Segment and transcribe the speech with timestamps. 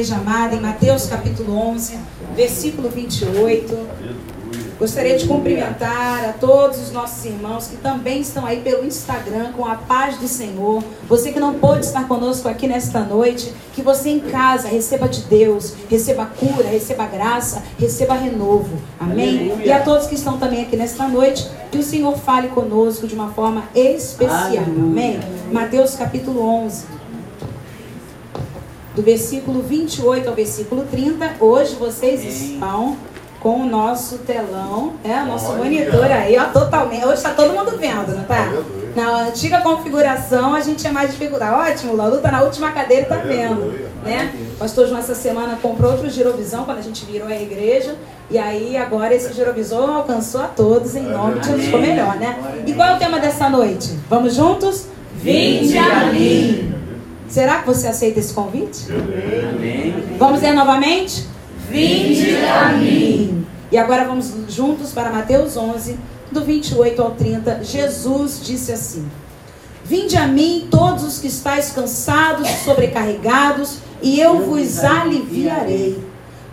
[0.00, 1.98] Seja amada em Mateus capítulo 11,
[2.34, 3.76] versículo 28.
[4.78, 9.66] Gostaria de cumprimentar a todos os nossos irmãos que também estão aí pelo Instagram com
[9.66, 10.82] a paz do Senhor.
[11.06, 15.20] Você que não pôde estar conosco aqui nesta noite, que você em casa receba de
[15.24, 18.78] Deus, receba cura, receba graça, receba renovo.
[18.98, 19.50] Amém?
[19.50, 19.66] Aleluia.
[19.66, 23.14] E a todos que estão também aqui nesta noite, que o Senhor fale conosco de
[23.14, 24.46] uma forma especial.
[24.46, 24.62] Aleluia.
[24.62, 25.20] Amém?
[25.52, 26.99] Mateus capítulo 11
[29.00, 31.36] do versículo 28 ao versículo 30.
[31.40, 32.98] Hoje vocês estão
[33.40, 37.02] com o nosso telão, é, o nosso monitor aí, ó, totalmente.
[37.06, 38.52] Hoje está todo mundo vendo, não tá?
[38.94, 41.72] Na antiga configuração a gente tinha mais dificuldade.
[41.72, 43.72] Ótimo, Lalu tá na última cadeira e tá vendo.
[44.04, 44.34] Né?
[44.58, 47.96] Pastor João essa semana comprou outro girovisão quando a gente virou a igreja.
[48.30, 51.64] E aí agora esse girovisão alcançou a todos em nome de Jesus.
[51.64, 52.62] Ficou melhor, né?
[52.66, 53.96] E qual é o tema dessa noite?
[54.10, 54.86] Vamos juntos?
[55.14, 56.79] Vinde a mim.
[57.30, 58.86] Será que você aceita esse convite?
[58.90, 59.94] Amém.
[60.18, 61.28] Vamos ler novamente?
[61.70, 63.46] Vinde a mim.
[63.70, 65.96] E agora vamos juntos para Mateus 11,
[66.32, 67.62] do 28 ao 30.
[67.62, 69.08] Jesus disse assim:
[69.84, 76.02] Vinde a mim todos os que estáis cansados e sobrecarregados, e eu vos aliviarei.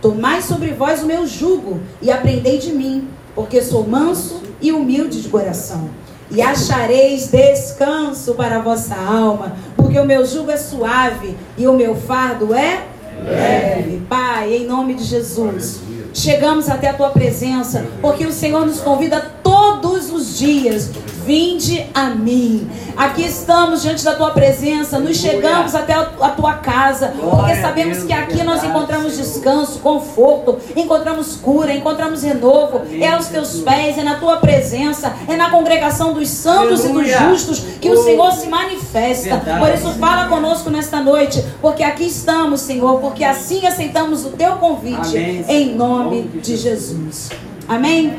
[0.00, 5.20] Tomai sobre vós o meu jugo e aprendei de mim, porque sou manso e humilde
[5.20, 5.90] de coração
[6.30, 9.56] e achareis descanso para a vossa alma,
[9.88, 12.84] porque o meu jugo é suave e o meu fardo é
[13.24, 14.02] leve.
[14.06, 15.80] Pai, em nome de Jesus,
[16.12, 20.90] chegamos até a tua presença, porque o Senhor nos convida todos os dias
[21.28, 22.66] Vinde a mim.
[22.96, 28.14] Aqui estamos diante da tua presença, nos chegamos até a tua casa, porque sabemos que
[28.14, 32.80] aqui nós encontramos descanso, conforto, encontramos cura, encontramos renovo.
[32.98, 37.06] É aos teus pés, é na tua presença, é na congregação dos santos e dos
[37.06, 39.36] justos que o Senhor se manifesta.
[39.58, 44.52] Por isso, fala conosco nesta noite, porque aqui estamos, Senhor, porque assim aceitamos o teu
[44.52, 47.28] convite, em nome de Jesus.
[47.68, 48.14] Amém?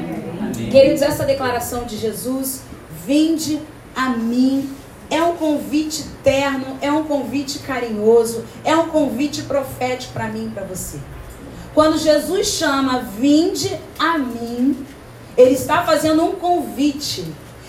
[0.70, 2.69] Queridos, essa declaração de Jesus
[3.10, 3.60] Vinde
[3.96, 4.70] a mim.
[5.10, 10.50] É um convite terno, é um convite carinhoso, é um convite profético para mim e
[10.52, 11.00] para você.
[11.74, 14.86] Quando Jesus chama, vinde a mim,
[15.36, 17.26] ele está fazendo um convite.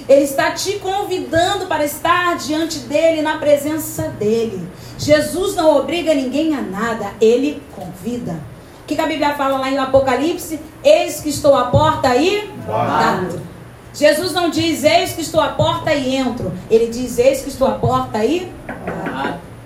[0.06, 4.68] Ele está te convidando para estar diante dele, na presença dele.
[4.98, 8.38] Jesus não obriga ninguém a nada, ele convida.
[8.82, 10.60] O que a Bíblia fala lá em Apocalipse?
[10.84, 13.49] Eis que estou à porta e bato.
[13.92, 16.52] Jesus não diz, eis que estou à porta e entro.
[16.70, 18.50] Ele diz, eis que estou à porta e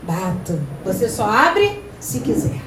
[0.03, 0.61] bato.
[0.85, 2.61] Você só abre se quiser.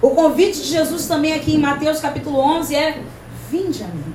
[0.00, 3.02] O convite de Jesus também aqui em Mateus capítulo 11 é,
[3.50, 4.14] vinde a mim.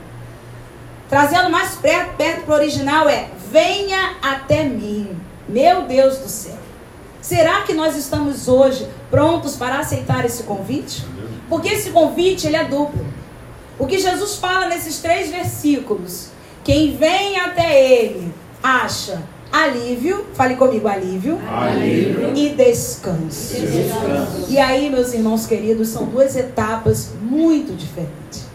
[1.10, 5.18] Trazendo mais perto, para o original é, venha até mim.
[5.48, 6.58] Meu Deus do céu.
[7.22, 11.06] Será que nós estamos hoje prontos para aceitar esse convite?
[11.50, 13.06] Porque esse convite ele é duplo.
[13.80, 16.30] O que Jesus fala nesses três versículos
[16.68, 18.30] quem vem até ele
[18.62, 22.34] acha alívio, fale comigo, alívio, alívio.
[22.36, 23.56] e descanso.
[23.56, 24.48] descanso.
[24.50, 28.46] E aí, meus irmãos queridos, são duas etapas muito diferentes.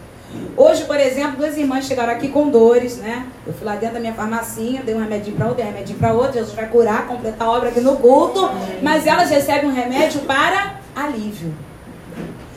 [0.55, 3.25] Hoje, por exemplo, duas irmãs chegaram aqui com dores, né?
[3.47, 5.97] Eu fui lá dentro da minha farmacinha, dei um remedinho para um, dei um remedinho
[5.97, 6.33] para outro.
[6.33, 8.47] Jesus vai curar, completar a obra aqui no culto.
[8.83, 11.51] Mas elas recebem um remédio para alívio.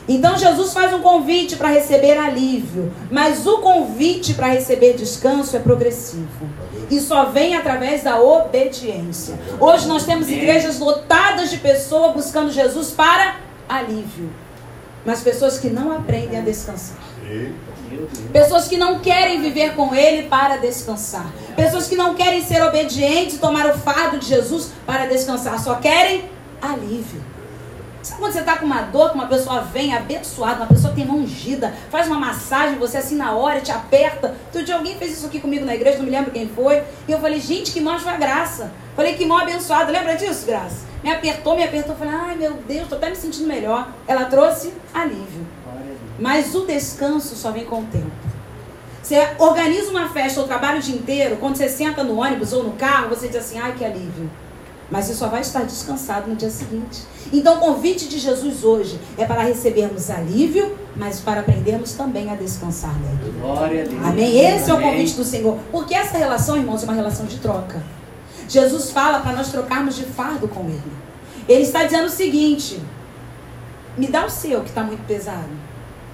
[0.07, 5.59] Então Jesus faz um convite para receber alívio, mas o convite para receber descanso é
[5.59, 6.49] progressivo.
[6.89, 9.37] E só vem através da obediência.
[9.59, 13.35] Hoje nós temos igrejas lotadas de pessoas buscando Jesus para
[13.67, 14.29] alívio.
[15.05, 16.97] Mas pessoas que não aprendem a descansar.
[18.31, 21.29] Pessoas que não querem viver com Ele para descansar.
[21.55, 25.59] Pessoas que não querem ser obedientes e tomar o fardo de Jesus para descansar.
[25.61, 26.25] Só querem
[26.61, 27.21] alívio.
[28.07, 31.05] Sabe quando você está com uma dor, que uma pessoa vem abençoada, uma pessoa tem
[31.05, 34.33] mão ungida, faz uma massagem, você assim na hora, te aperta.
[34.45, 36.83] Outro dia alguém fez isso aqui comigo na igreja, não me lembro quem foi.
[37.05, 38.71] E eu falei, gente, que mão foi a graça.
[38.95, 39.91] Falei, que mão abençoada.
[39.91, 40.85] Lembra disso, Graça?
[41.03, 41.97] Me apertou, me apertou.
[41.97, 43.89] Falei, ai meu Deus, estou até me sentindo melhor.
[44.07, 45.45] Ela trouxe alívio.
[46.17, 48.09] Mas o descanso só vem com o tempo.
[49.03, 52.63] Você organiza uma festa ou trabalha o dia inteiro, quando você senta no ônibus ou
[52.63, 54.29] no carro, você diz assim, ai que alívio.
[54.89, 57.03] Mas você só vai estar descansado no dia seguinte.
[57.31, 62.35] Então, o convite de Jesus hoje é para recebermos alívio, mas para aprendermos também a
[62.35, 63.37] descansar nele.
[63.39, 64.05] Glória a Deus.
[64.05, 64.39] Amém?
[64.39, 64.85] Esse Amém.
[64.85, 65.57] é o convite do Senhor.
[65.71, 67.83] Porque essa relação, irmãos, é uma relação de troca.
[68.47, 70.81] Jesus fala para nós trocarmos de fardo com Ele.
[71.49, 72.79] Ele está dizendo o seguinte:
[73.97, 75.49] me dá o seu que está muito pesado,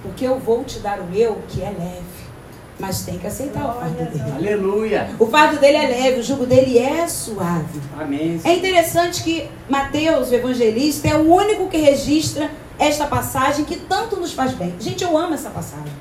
[0.02, 2.13] porque eu vou te dar o meu que é leve.
[2.78, 4.32] Mas tem que aceitar o fardo dele.
[4.36, 5.10] Aleluia.
[5.18, 7.80] O fardo dele é leve, o jugo dele é suave.
[7.98, 8.40] Amém.
[8.42, 14.16] É interessante que Mateus, o evangelista, é o único que registra esta passagem que tanto
[14.16, 14.74] nos faz bem.
[14.80, 15.92] Gente, eu amo essa passagem.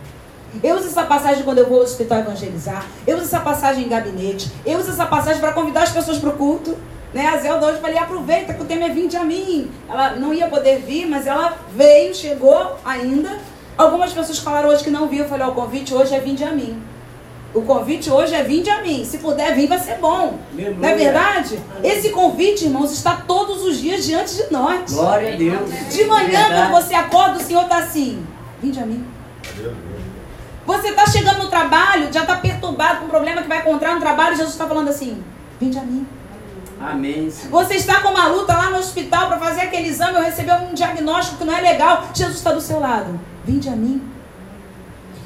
[0.62, 2.86] Eu uso essa passagem quando eu vou ao hospital evangelizar.
[3.06, 4.52] Eu uso essa passagem em gabinete.
[4.66, 6.78] Eu uso essa passagem para convidar as pessoas para o culto.
[7.14, 7.28] Né?
[7.28, 9.70] A Zelda hoje falei, aproveita que o tema é vinde a mim.
[9.88, 13.40] Ela não ia poder vir, mas ela veio, chegou ainda.
[13.78, 15.24] Algumas pessoas falaram hoje que não viu.
[15.24, 16.82] Eu falei, o convite hoje é vinde a mim.
[17.54, 19.06] O convite hoje é vinde a mim.
[19.06, 20.40] Se puder vir, vai ser bom.
[20.52, 21.60] Não é verdade?
[21.84, 24.92] Esse convite, irmãos, está todos os dias diante de nós.
[24.92, 25.70] Glória a Deus.
[25.90, 28.26] De manhã, quando você acorda, o Senhor está assim:
[28.62, 29.06] vinde a mim.
[30.66, 34.00] Você está chegando no trabalho, já está perturbado com um problema que vai encontrar no
[34.00, 35.24] trabalho, Jesus está falando assim:
[35.60, 36.08] vinde a mim.
[36.82, 37.30] Amém.
[37.30, 40.74] Você está com uma luta lá no hospital para fazer aquele exame ou receber um
[40.74, 42.10] diagnóstico que não é legal.
[42.14, 43.20] Jesus está do seu lado.
[43.46, 44.02] Vinde a mim.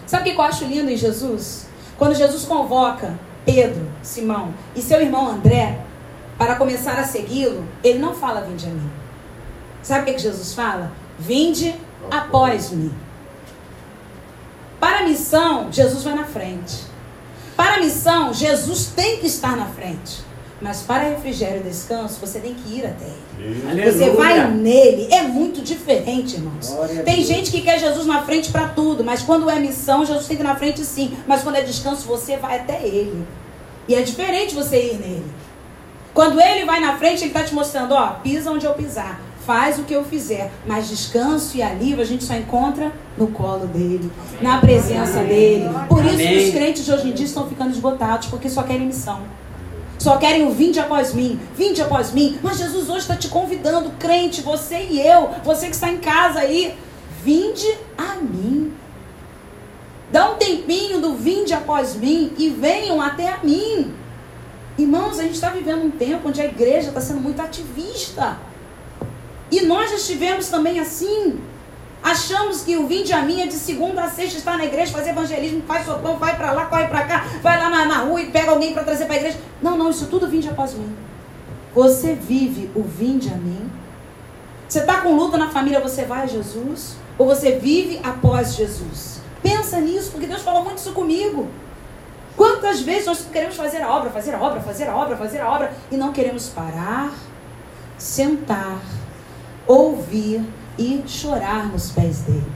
[0.06, 1.68] Sabe o que eu acho lindo em Jesus?
[1.98, 5.80] Quando Jesus convoca Pedro, Simão e seu irmão André
[6.38, 8.92] para começar a segui-lo, ele não fala vinde a mim.
[9.82, 10.92] Sabe o que, que Jesus fala?
[11.18, 11.76] Vinde
[12.12, 12.94] após mim.
[14.80, 16.84] Para a missão, Jesus vai na frente.
[17.56, 20.27] Para a missão, Jesus tem que estar na frente.
[20.62, 23.06] Mas para refrigério e descanso, você tem que ir até
[23.40, 23.92] ele.
[23.92, 25.08] Você vai nele.
[25.12, 26.76] É muito diferente, irmãos.
[27.06, 30.36] Tem gente que quer Jesus na frente para tudo, mas quando é missão, Jesus tem
[30.36, 31.16] que ir na frente sim.
[31.28, 33.26] Mas quando é descanso, você vai até ele.
[33.88, 35.32] E é diferente você ir nele.
[36.14, 39.80] Quando ele vai na frente, ele está te mostrando, ó, pisa onde eu pisar faz
[39.80, 44.12] o que eu fizer, mas descanso e alívio a gente só encontra no colo dele,
[44.42, 45.70] na presença dele.
[45.88, 46.50] Por isso Amém.
[46.50, 49.22] os crentes de hoje em dia estão ficando esgotados, porque só querem missão.
[50.00, 52.38] Só querem o vinde após mim, vinde após mim.
[52.44, 56.40] Mas Jesus hoje está te convidando, crente, você e eu, você que está em casa
[56.40, 56.78] aí,
[57.24, 57.68] vinde
[57.98, 58.74] a mim.
[60.12, 63.94] Dá um tempinho do vinde após mim e venham até a mim.
[64.78, 68.38] Irmãos, a gente está vivendo um tempo onde a igreja está sendo muito ativista.
[69.52, 71.40] E nós já estivemos também assim.
[72.04, 75.10] Achamos que o vinde a mim é de segunda a sexta estar na igreja, fazer
[75.10, 78.32] evangelismo, faz sopão, vai para lá, corre para cá, vai lá na, na rua e
[78.32, 79.40] pega alguém para trazer para a igreja.
[79.62, 80.96] Não, não, isso tudo vinde após mim.
[81.74, 83.70] Você vive o vinde a mim?
[84.68, 86.96] Você está com luta na família, você vai a Jesus?
[87.18, 89.22] Ou você vive após Jesus?
[89.42, 91.48] Pensa nisso, porque Deus falou muito isso comigo.
[92.36, 95.50] Quantas vezes nós queremos fazer a obra, fazer a obra, fazer a obra, fazer a
[95.50, 97.12] obra, e não queremos parar,
[97.98, 98.80] sentar,
[99.66, 100.44] ouvir
[100.78, 102.52] e chorar nos pés dele.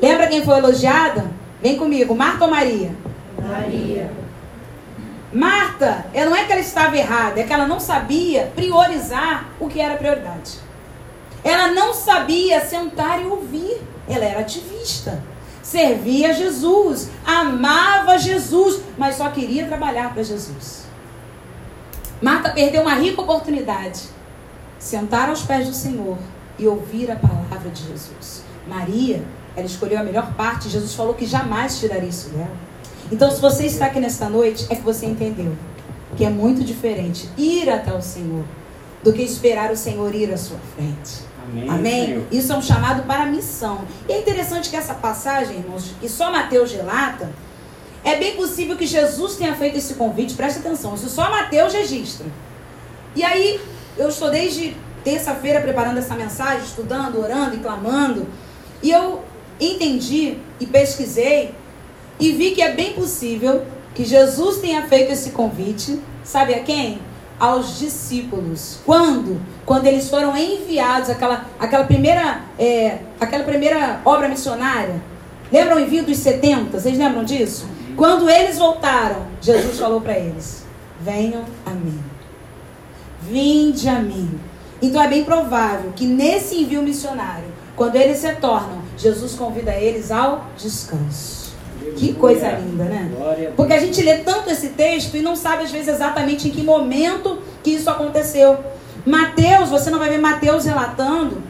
[0.00, 1.30] Lembra quem foi elogiada?
[1.60, 2.94] Vem comigo, Marta ou Maria?
[3.40, 4.10] Maria.
[5.32, 9.80] Marta, não é que ela estava errada, é que ela não sabia priorizar o que
[9.80, 10.58] era prioridade.
[11.44, 13.82] Ela não sabia sentar e ouvir.
[14.08, 15.22] Ela era ativista.
[15.62, 20.86] Servia Jesus, amava Jesus, mas só queria trabalhar para Jesus.
[22.22, 24.04] Marta perdeu uma rica oportunidade
[24.78, 26.16] sentar aos pés do Senhor
[26.58, 28.42] e ouvir a palavra de Jesus.
[28.66, 29.22] Maria,
[29.56, 32.50] ela escolheu a melhor parte, Jesus falou que jamais tiraria isso dela.
[33.10, 35.52] Então, se você está aqui nesta noite, é que você entendeu
[36.16, 38.44] que é muito diferente ir até o Senhor
[39.02, 41.26] do que esperar o Senhor ir à sua frente.
[41.48, 41.70] Amém?
[41.70, 42.26] Amém?
[42.30, 43.82] Isso é um chamado para a missão.
[44.08, 47.30] E é interessante que essa passagem, irmãos, que só Mateus relata,
[48.04, 52.26] é bem possível que Jesus tenha feito esse convite, preste atenção, isso só Mateus registra.
[53.14, 53.60] E aí,
[53.96, 54.76] eu estou desde
[55.08, 58.26] terça-feira preparando essa mensagem, estudando, orando e clamando.
[58.82, 59.22] E eu
[59.58, 61.54] entendi e pesquisei
[62.20, 67.00] e vi que é bem possível que Jesus tenha feito esse convite, sabe a quem?
[67.40, 68.80] Aos discípulos.
[68.84, 69.40] Quando?
[69.64, 75.00] Quando eles foram enviados, aquela, aquela, primeira, é, aquela primeira obra missionária.
[75.50, 76.78] Lembram o envio dos 70?
[76.78, 77.66] Vocês lembram disso?
[77.96, 80.64] Quando eles voltaram, Jesus falou para eles:
[81.00, 81.98] Venham a mim.
[83.22, 84.38] Vinde a mim.
[84.80, 90.46] Então é bem provável que nesse envio missionário, quando eles retornam, Jesus convida eles ao
[90.56, 91.38] descanso.
[91.96, 93.10] Que coisa linda, né?
[93.56, 96.62] Porque a gente lê tanto esse texto e não sabe às vezes exatamente em que
[96.62, 98.58] momento que isso aconteceu.
[99.06, 101.40] Mateus, você não vai ver Mateus relatando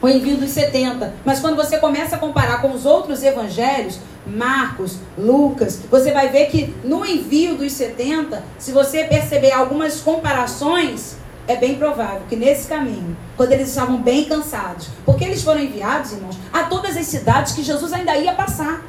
[0.00, 1.14] o envio dos 70.
[1.24, 6.46] Mas quando você começa a comparar com os outros evangelhos, Marcos, Lucas, você vai ver
[6.46, 12.68] que no envio dos 70, se você perceber algumas comparações, é bem provável que nesse
[12.68, 17.52] caminho, quando eles estavam bem cansados, porque eles foram enviados, irmãos, a todas as cidades
[17.52, 18.82] que Jesus ainda ia passar.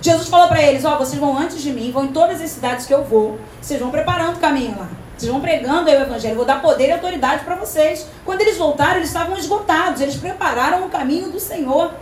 [0.00, 2.50] Jesus falou para eles: Ó, oh, vocês vão antes de mim, vão em todas as
[2.50, 4.88] cidades que eu vou, vocês vão preparando o caminho lá.
[5.16, 8.06] Vocês vão pregando aí o evangelho, vou dar poder e autoridade para vocês.
[8.24, 11.92] Quando eles voltaram, eles estavam esgotados, eles prepararam o caminho do Senhor.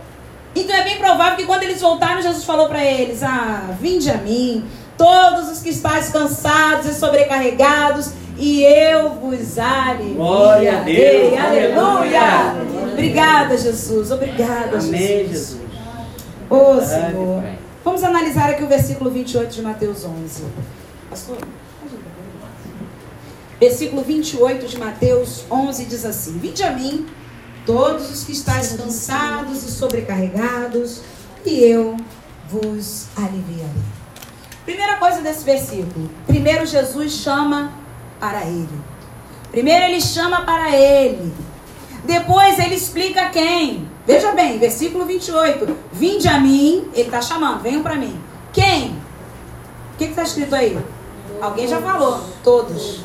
[0.55, 4.17] Então é bem provável que quando eles voltaram, Jesus falou para eles: Ah, vinde a
[4.17, 4.65] mim,
[4.97, 10.13] todos os que estáis cansados e sobrecarregados, e eu vos aliviarei.
[10.15, 11.39] Glória a Deus.
[11.39, 12.21] Aleluia.
[12.21, 12.91] Aleluia.
[12.93, 14.11] Obrigada, Jesus.
[14.11, 15.29] Obrigada, Amém, Jesus.
[15.29, 15.61] Jesus.
[16.49, 17.43] Ô, Verdade, Senhor.
[17.83, 20.43] Vamos analisar aqui o versículo 28 de Mateus 11.
[21.09, 21.37] Pastor,
[23.61, 27.05] Versículo 28 de Mateus 11 diz assim: Vinde a mim,
[27.63, 31.01] todos os que estáis cansados e sobrecarregados,
[31.45, 31.95] e eu
[32.49, 33.83] vos aliviarei.
[34.65, 37.71] Primeira coisa desse versículo: primeiro Jesus chama
[38.21, 38.69] para ele.
[39.49, 41.33] Primeiro ele chama para ele.
[42.05, 43.89] Depois ele explica quem.
[44.05, 45.77] Veja bem, versículo 28.
[45.91, 48.17] Vinde a mim, ele está chamando, venham para mim.
[48.53, 48.91] Quem?
[49.93, 50.79] O que está escrito aí?
[51.41, 52.23] Alguém já falou.
[52.43, 53.01] Todos.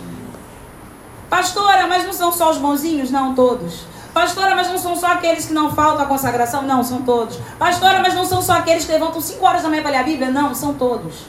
[1.29, 3.11] Pastora, mas não são só os bonzinhos?
[3.11, 3.85] Não, todos.
[4.15, 6.63] Pastora, mas não são só aqueles que não faltam a consagração?
[6.63, 7.39] Não, são todos.
[7.59, 10.03] Pastora, mas não são só aqueles que levantam 5 horas da manhã para ler a
[10.05, 10.31] Bíblia?
[10.31, 11.27] Não, são todos.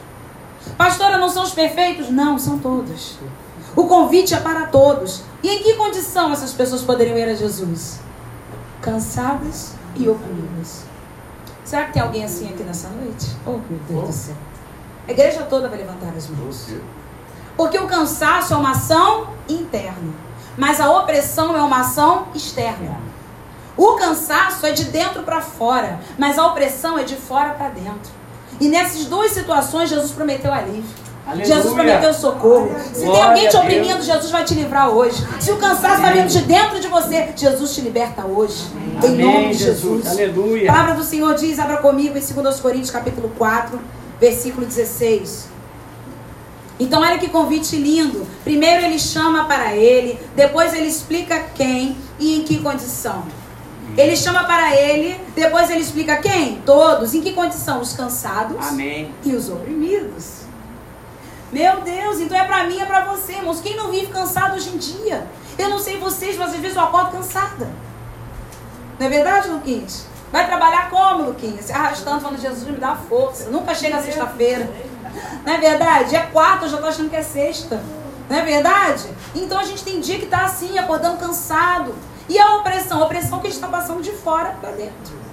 [0.78, 2.10] Pastora, não são os perfeitos?
[2.10, 3.18] Não, são todos.
[3.78, 5.22] O convite é para todos.
[5.44, 8.00] E em que condição essas pessoas poderiam ir a Jesus?
[8.82, 10.82] Cansadas e oprimidas.
[11.64, 13.28] Será que tem alguém assim aqui nessa noite?
[13.46, 14.36] Oh, meu Deus do céu.
[15.08, 16.70] A igreja toda vai levantar as mãos.
[17.56, 20.12] Porque o cansaço é uma ação interna,
[20.58, 23.00] mas a opressão é uma ação externa.
[23.78, 28.12] O cansaço é de dentro para fora, mas a opressão é de fora para dentro.
[28.60, 31.07] E nessas duas situações, Jesus prometeu alívio.
[31.28, 31.46] Aleluia.
[31.46, 32.72] Jesus prometeu socorro.
[32.80, 34.02] Se tem Glória alguém te oprimindo.
[34.02, 35.28] Jesus vai te livrar hoje.
[35.42, 38.64] Se o cansaço está vindo de dentro de você, Jesus te liberta hoje.
[39.04, 40.04] Em Amém, nome de Jesus.
[40.04, 40.08] Jesus.
[40.08, 40.72] Aleluia.
[40.72, 43.80] A palavra do Senhor diz, abra comigo em 2 Coríntios capítulo 4,
[44.22, 45.50] versículo 16.
[46.80, 48.26] Então olha que convite lindo.
[48.44, 53.24] Primeiro ele chama para ele, depois ele explica quem e em que condição.
[53.98, 56.62] Ele chama para ele, depois ele explica quem?
[56.66, 57.14] Todos.
[57.14, 57.82] Em que condição?
[57.82, 59.10] Os cansados Amém.
[59.26, 60.37] e os oprimidos.
[61.52, 63.62] Meu Deus, então é para mim, é para você, irmãos.
[63.62, 65.26] Quem não vive cansado hoje em dia?
[65.58, 67.70] Eu não sei vocês, mas às vezes eu acordo cansada.
[69.00, 70.06] Não é verdade, Luquinhas?
[70.32, 71.66] Vai trabalhar como, Luquinhas?
[71.66, 73.50] Se arrastando, falando, Jesus me dá força.
[73.50, 74.70] Nunca chega sexta-feira.
[75.46, 76.16] Não é verdade?
[76.16, 77.82] É quarta, eu já tô achando que é sexta.
[78.30, 79.10] Não é verdade?
[79.34, 81.96] Então a gente tem dia que tá assim, acordando cansado.
[82.28, 83.02] E a opressão?
[83.02, 85.27] A opressão que a gente está passando de fora para dentro.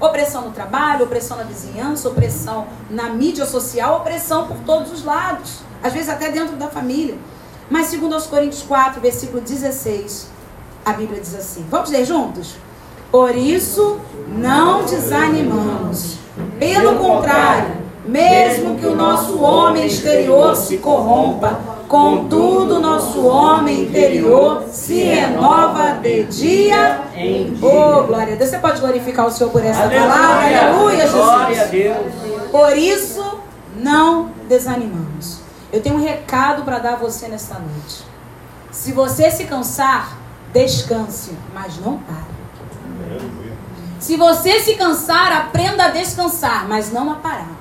[0.00, 5.60] Opressão no trabalho, opressão na vizinhança, opressão na mídia social, opressão por todos os lados.
[5.82, 7.16] Às vezes até dentro da família.
[7.70, 10.28] Mas segundo aos Coríntios 4, versículo 16,
[10.84, 11.66] a Bíblia diz assim.
[11.70, 12.56] Vamos ler juntos?
[13.10, 13.98] Por isso
[14.28, 16.18] não desanimamos.
[16.58, 21.58] Pelo contrário, mesmo que o nosso homem exterior se corrompa,
[21.88, 27.68] contudo nosso homem interior se renova de dia Em dia.
[27.68, 28.50] Oh, glória a Deus.
[28.50, 30.08] Você pode glorificar o Senhor por essa Aleluia.
[30.08, 30.68] palavra?
[30.68, 31.70] Aleluia, Glória a Jesus.
[31.70, 32.50] Deus.
[32.50, 33.38] Por isso,
[33.76, 35.40] não desanimamos.
[35.72, 38.04] Eu tenho um recado para dar a você nesta noite.
[38.70, 40.16] Se você se cansar,
[40.52, 42.36] descanse, mas não pare.
[43.98, 47.55] Se você se cansar, aprenda a descansar, mas não a parar.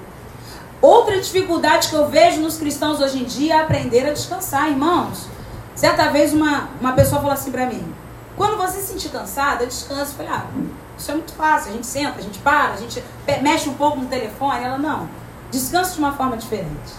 [0.85, 5.25] Outra dificuldade que eu vejo nos cristãos hoje em dia é aprender a descansar, irmãos.
[5.73, 7.83] Certa vez uma, uma pessoa falou assim pra mim:
[8.37, 10.11] quando você se sentir cansada, descanse.
[10.11, 10.45] Eu falei: ah,
[10.95, 11.71] isso é muito fácil.
[11.71, 13.03] A gente senta, a gente para, a gente
[13.41, 14.63] mexe um pouco no telefone.
[14.63, 15.09] Ela: não,
[15.49, 16.93] descanse de uma forma diferente.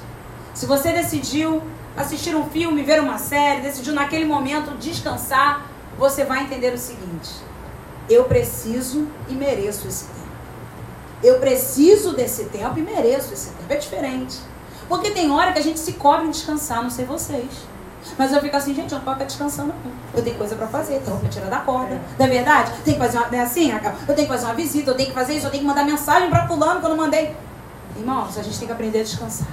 [0.53, 1.63] Se você decidiu
[1.97, 5.65] assistir um filme, ver uma série, decidiu naquele momento descansar,
[5.97, 7.31] você vai entender o seguinte:
[8.11, 10.16] eu preciso e mereço esse.
[11.23, 13.73] Eu preciso desse tempo e mereço esse tempo.
[13.73, 14.39] É diferente.
[14.89, 17.51] Porque tem hora que a gente se cobre em descansar, não sei vocês.
[18.17, 19.75] Mas eu fico assim, gente, eu não posso ficar descansando.
[20.15, 22.01] Eu tenho coisa pra fazer, tem roupa tirar da corda.
[22.19, 22.73] Não é verdade?
[22.85, 23.27] Tem que fazer uma.
[23.29, 23.93] Não é assim, Raquel?
[24.07, 25.85] Eu tenho que fazer uma visita, eu tenho que fazer isso, eu tenho que mandar
[25.85, 27.35] mensagem pra fulano que eu não mandei.
[27.97, 29.49] Irmãos, a gente tem que aprender a descansar.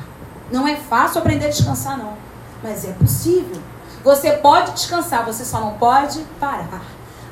[0.52, 2.14] Não é fácil aprender a descansar, não.
[2.62, 3.60] Mas é possível.
[4.04, 6.82] Você pode descansar, você só não pode parar.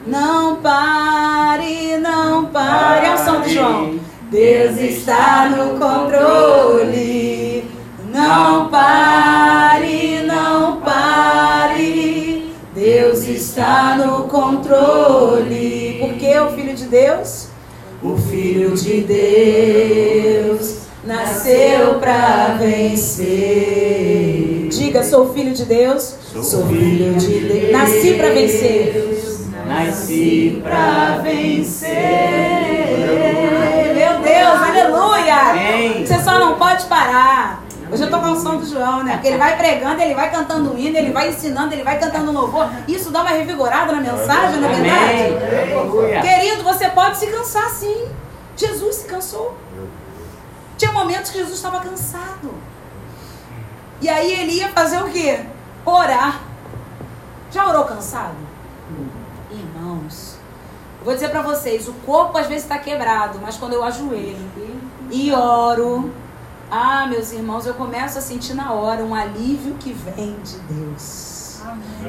[0.07, 3.05] Não pare, não pare.
[3.05, 3.99] É o do João.
[4.31, 7.65] Deus está no controle.
[8.13, 12.49] Não pare, não pare.
[12.73, 15.97] Deus está no controle.
[15.99, 17.49] Porque o Filho de Deus,
[18.01, 24.69] o Filho de Deus, nasceu para vencer.
[24.71, 26.15] Diga, sou filho de Deus.
[26.41, 27.71] Sou filho de Deus.
[27.73, 29.09] Nasci para vencer.
[29.67, 33.40] Nasci pra vencer.
[34.57, 35.35] Deus, aleluia!
[35.51, 36.05] Amém.
[36.05, 37.63] Você só não pode parar.
[37.91, 39.13] Hoje eu tô com o som do João, né?
[39.13, 42.69] Porque ele vai pregando, ele vai cantando hino, ele vai ensinando, ele vai cantando louvor.
[42.87, 46.21] Isso dá uma revigorada na mensagem, não é verdade?
[46.21, 48.07] Querido, você pode se cansar sim.
[48.55, 49.57] Jesus se cansou.
[50.77, 52.53] Tinha momentos que Jesus estava cansado.
[53.99, 55.41] E aí ele ia fazer o quê?
[55.85, 56.39] Orar.
[57.51, 58.35] Já orou cansado?
[59.51, 60.37] Irmãos,
[61.03, 64.49] vou dizer para vocês, o corpo às vezes está quebrado, mas quando eu ajoelho
[65.09, 66.11] e oro,
[66.69, 71.31] ah, meus irmãos, eu começo a sentir na hora um alívio que vem de Deus.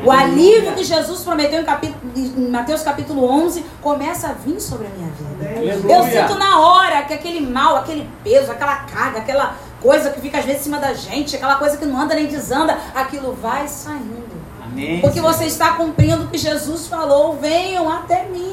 [0.04, 4.86] O alívio que Jesus prometeu em, capítulo, em Mateus capítulo 11 começa a vir sobre
[4.86, 5.92] a minha vida.
[5.92, 10.38] Eu sinto na hora que aquele mal, aquele peso, aquela carga, aquela coisa que fica
[10.38, 13.68] às vezes em cima da gente, aquela coisa que não anda nem desanda, aquilo vai
[13.68, 14.32] saindo.
[14.64, 15.00] Amém.
[15.00, 18.51] Porque você está cumprindo o que Jesus falou: venham até mim.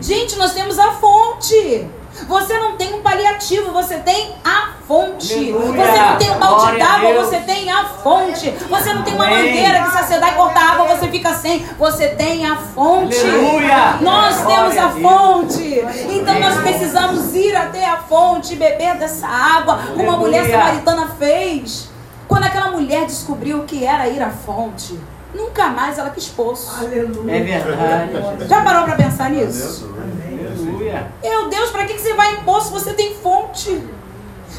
[0.00, 1.86] Gente, nós temos a fonte.
[2.28, 5.34] Você não tem um paliativo, você tem a fonte.
[5.34, 5.84] Aleluia.
[5.84, 8.50] Você não tem um balde d'água, você tem a fonte.
[8.50, 11.66] Você não tem uma mangueira que se acender e cortar água, você fica sem.
[11.78, 13.18] Você tem a fonte.
[13.18, 13.98] Aleluia.
[14.00, 15.84] Nós temos a fonte.
[16.10, 21.08] Então nós precisamos ir até a fonte e beber dessa água, como a mulher samaritana
[21.18, 21.90] fez.
[22.26, 24.98] Quando aquela mulher descobriu o que era ir à fonte,
[25.36, 26.74] nunca mais ela quis poço.
[26.78, 27.36] Aleluia.
[27.36, 28.48] É verdade.
[28.48, 29.90] Já parou para pensar nisso?
[29.94, 31.12] Aleluia.
[31.22, 32.70] Meu Deus, para que você vai em poço?
[32.70, 33.82] Você tem fonte.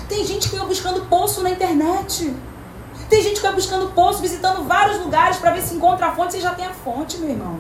[0.07, 2.34] Tem gente que vai buscando poço na internet.
[3.10, 6.34] Tem gente que vai buscando poço, visitando vários lugares para ver se encontra a fonte.
[6.34, 7.57] Você já tem a fonte, meu irmão.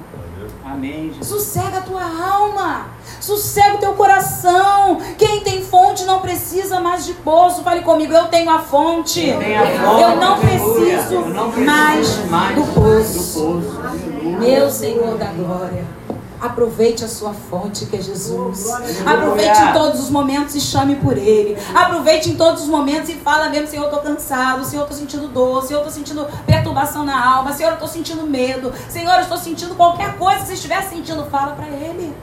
[0.71, 1.13] Amém.
[1.13, 1.27] Jesus.
[1.27, 2.87] Sossega a tua alma.
[3.21, 4.99] Sossega o teu coração.
[5.17, 7.63] Quem tem fonte não precisa mais de poço.
[7.63, 9.27] Fale comigo, eu tenho a fonte.
[9.27, 10.01] Eu, a fonte.
[10.01, 13.13] eu não, preciso, eu não preciso mais, mais do poço.
[13.13, 14.39] Do poço.
[14.39, 15.96] Meu Senhor da glória.
[16.39, 18.69] Aproveite a sua fonte, que é Jesus.
[19.05, 21.57] Aproveite em todos os momentos e chame por Ele.
[21.73, 24.63] Aproveite em todos os momentos e fala mesmo, Senhor, eu estou cansado.
[24.63, 25.63] Senhor, eu estou sentindo dor.
[25.63, 27.53] Senhor, eu estou sentindo perturbação na alma.
[27.53, 28.71] Senhor, eu estou sentindo medo.
[28.87, 30.45] Senhor, eu estou sentindo qualquer coisa.
[30.45, 32.15] Se estiver sentindo, fala para Ele.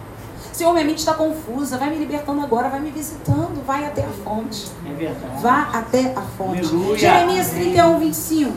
[0.52, 1.76] Senhor, minha mente está confusa.
[1.76, 2.68] Vai me libertando agora.
[2.68, 3.66] Vai me visitando.
[3.66, 4.68] Vai até a fonte.
[4.88, 5.42] É verdade.
[5.42, 6.60] Vá até a fonte.
[6.60, 6.98] Aleluia.
[6.98, 8.52] Jeremias 31, 25.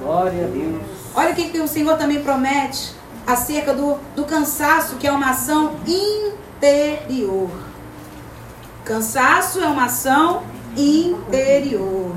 [0.00, 0.82] Glória a Deus.
[1.16, 5.30] Olha o que, que o Senhor também promete acerca do, do cansaço, que é uma
[5.30, 7.50] ação interior.
[8.84, 10.42] Cansaço é uma ação
[10.76, 12.12] interior.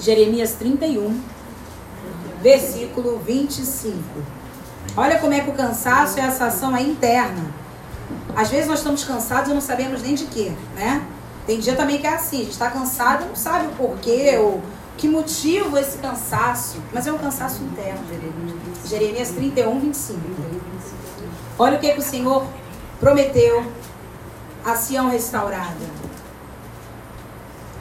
[0.00, 1.20] Jeremias 31,
[2.42, 4.02] versículo 25.
[4.96, 7.44] Olha como é que o cansaço é essa ação é interna.
[8.34, 11.06] Às vezes nós estamos cansados e não sabemos nem de quê, né?
[11.46, 14.38] Tem dia também que é assim, a gente está cansado e não sabe o porquê
[14.38, 14.60] ou
[15.00, 16.76] que motiva esse cansaço?
[16.92, 18.00] Mas é um cansaço interno.
[18.84, 20.20] Jeremias 31, 25.
[21.58, 22.44] Olha o que, que o Senhor
[23.00, 23.64] prometeu
[24.62, 26.00] a Sião restaurada.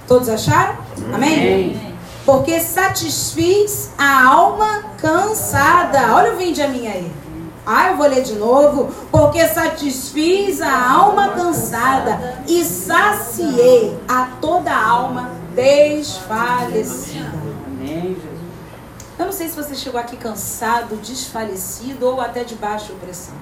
[0.08, 0.78] Todos acharam?
[1.14, 1.34] Amém?
[1.34, 1.96] Amém.
[2.26, 6.16] Porque satisfiz a alma cansada.
[6.16, 7.12] Olha o vinde a minha aí.
[7.66, 8.94] Ah, eu vou ler de novo.
[9.12, 17.32] Porque satisfiz a alma cansada e saciei a toda a alma desfalecida.
[17.68, 18.40] Amém, Jesus.
[19.18, 23.36] Eu não sei se você chegou aqui cansado, desfalecido ou até de baixa opressão.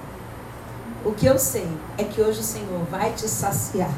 [1.04, 1.66] O que eu sei
[1.96, 3.90] é que hoje o Senhor vai te saciar.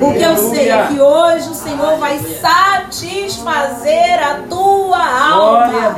[0.00, 5.94] O que eu sei é que hoje o Senhor vai satisfazer a tua alma.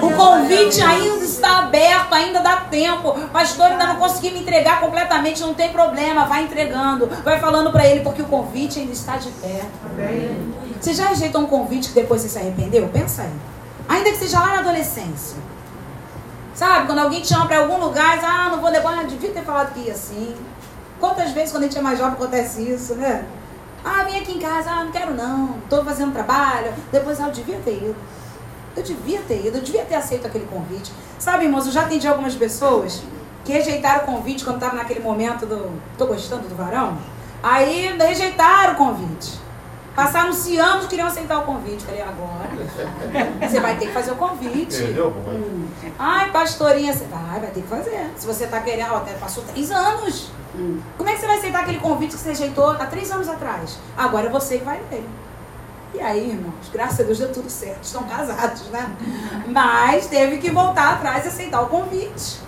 [0.00, 3.12] O convite ainda está aberto, ainda dá tempo.
[3.32, 6.26] Pastor, ainda não consegui me entregar completamente, não tem problema.
[6.26, 9.62] Vai entregando, vai falando para ele, porque o convite ainda está de pé.
[10.80, 12.88] Você já rejeitou um convite que depois você se arrependeu?
[12.88, 13.32] Pensa aí.
[13.88, 15.38] Ainda que seja lá na adolescência.
[16.54, 19.30] Sabe, quando alguém te chama para algum lugar, diz, ah, não vou levar, não devia
[19.30, 20.34] ter falado que ia assim.
[20.98, 23.26] Quantas vezes quando a gente é mais jovem acontece isso, né?
[23.84, 26.72] Ah, vem aqui em casa, ah, não quero não, estou fazendo trabalho.
[26.90, 27.96] Depois, ah, eu devia ter ido.
[28.74, 30.92] Eu devia ter ido, eu devia ter aceito aquele convite.
[31.18, 33.02] Sabe, irmãos, eu já atendi algumas pessoas
[33.44, 35.70] que rejeitaram o convite quando estava naquele momento do.
[35.96, 36.98] tô gostando do varão.
[37.42, 39.45] Aí rejeitaram o convite.
[39.96, 41.82] Passaram-se anos queriam aceitar o convite.
[41.82, 42.50] Falei, agora
[43.40, 44.76] você vai ter que fazer o convite.
[44.76, 45.08] Entendeu?
[45.08, 45.66] Hum.
[45.98, 48.12] Ai, pastorinha, você vai, vai ter que fazer.
[48.14, 50.30] Se você está querendo, ó, passou três anos.
[50.54, 50.80] Hum.
[50.98, 53.78] Como é que você vai aceitar aquele convite que você rejeitou há três anos atrás?
[53.96, 55.08] Agora é você que vai nele.
[55.94, 57.84] E aí, irmãos, graças a Deus deu tudo certo.
[57.84, 58.94] Estão casados, né?
[59.46, 62.45] Mas teve que voltar atrás e aceitar o convite.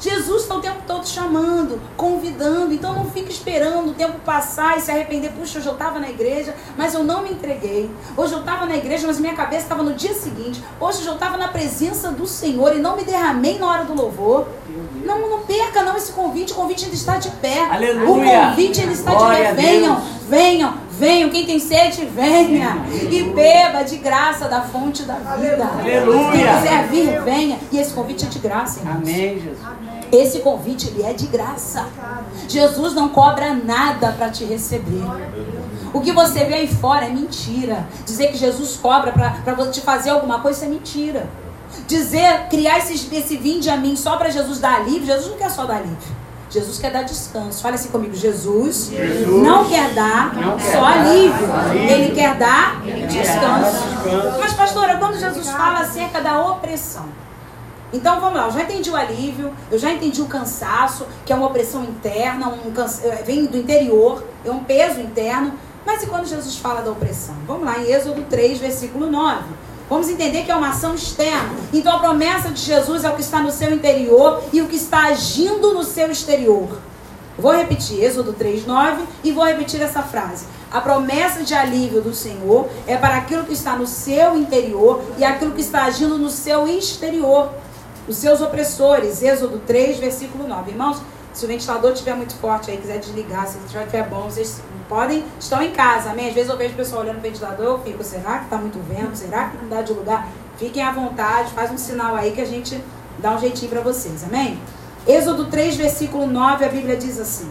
[0.00, 2.72] Jesus está o tempo todo chamando, convidando.
[2.72, 5.30] Então não fique esperando o tempo passar e se arrepender.
[5.32, 7.90] Puxa, hoje eu estava na igreja, mas eu não me entreguei.
[8.16, 10.62] Hoje eu estava na igreja, mas minha cabeça estava no dia seguinte.
[10.80, 14.46] Hoje eu estava na presença do Senhor e não me derramei na hora do louvor.
[15.04, 16.52] Não, não perca não esse convite.
[16.52, 17.68] O convite ainda está de pé.
[17.70, 18.40] Aleluia.
[18.42, 19.62] O convite ainda está Glória de pé.
[19.62, 21.30] Venham, venham, venham.
[21.30, 22.84] Quem tem sede, venha.
[23.10, 25.64] E beba de graça da fonte da vida.
[25.78, 26.30] Aleluia.
[26.32, 27.58] Quem quiser vir, venha.
[27.70, 28.96] E esse convite é de graça, irmãos.
[28.96, 29.58] Amém, Jesus.
[30.14, 31.86] Esse convite ele é de graça.
[32.48, 35.02] Jesus não cobra nada para te receber.
[35.92, 37.86] O que você vê aí fora é mentira.
[38.04, 41.28] Dizer que Jesus cobra para te fazer alguma coisa, isso é mentira.
[41.88, 45.50] dizer, criar esse, esse vinde a mim só para Jesus dar alívio, Jesus não quer
[45.50, 46.24] só dar alívio.
[46.50, 47.60] Jesus quer dar descanso.
[47.60, 48.14] Fale assim comigo.
[48.14, 51.52] Jesus, Jesus não quer dar não quer só dar alívio.
[51.52, 51.90] alívio.
[51.90, 53.40] Ele quer dar quer descanso.
[53.40, 54.38] dar descanso.
[54.38, 57.06] Mas, pastora, quando Jesus fala acerca da opressão.
[57.94, 61.36] Então vamos lá, eu já entendi o alívio, eu já entendi o cansaço, que é
[61.36, 62.72] uma opressão interna, um
[63.04, 65.54] eh, vem do interior, é um peso interno.
[65.86, 67.36] Mas e quando Jesus fala da opressão?
[67.46, 69.44] Vamos lá, em Êxodo 3, versículo 9.
[69.88, 71.54] Vamos entender que é uma ação externa.
[71.72, 74.74] Então a promessa de Jesus é o que está no seu interior e o que
[74.74, 76.80] está agindo no seu exterior.
[77.38, 80.46] Vou repetir, Êxodo 3, 9, e vou repetir essa frase.
[80.68, 85.24] A promessa de alívio do Senhor é para aquilo que está no seu interior e
[85.24, 87.52] aquilo que está agindo no seu exterior.
[88.06, 89.22] Os seus opressores.
[89.22, 90.70] Êxodo 3, versículo 9.
[90.70, 91.00] Irmãos,
[91.32, 95.60] se o ventilador estiver muito forte aí, quiser desligar, se estiver bom, vocês podem, estão
[95.62, 96.28] em casa, amém?
[96.28, 98.78] Às vezes eu vejo o pessoal olhando o ventilador, eu fico, será que está muito
[98.78, 99.16] vento?
[99.16, 100.28] Será que não dá de lugar?
[100.56, 102.80] Fiquem à vontade, faz um sinal aí que a gente
[103.18, 104.60] dá um jeitinho para vocês, amém?
[105.06, 107.50] Êxodo 3, versículo 9, a Bíblia diz assim: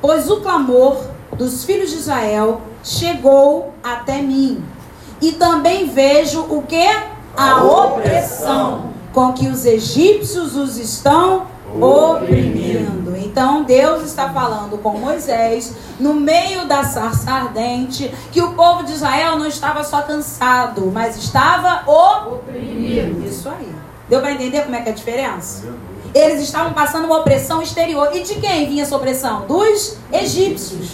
[0.00, 1.04] Pois o clamor
[1.36, 4.64] dos filhos de Israel chegou até mim,
[5.20, 7.13] e também vejo o que?
[7.36, 11.46] A opressão com que os egípcios os estão
[11.80, 13.16] oprimindo.
[13.16, 18.92] Então Deus está falando com Moisés no meio da sarça ardente que o povo de
[18.92, 23.26] Israel não estava só cansado, mas estava oprimido.
[23.26, 23.74] Isso aí.
[24.08, 25.66] Deu para entender como é que é a diferença?
[26.14, 28.10] Eles estavam passando uma opressão exterior.
[28.14, 29.46] E de quem vinha essa opressão?
[29.46, 30.90] Dos egípcios.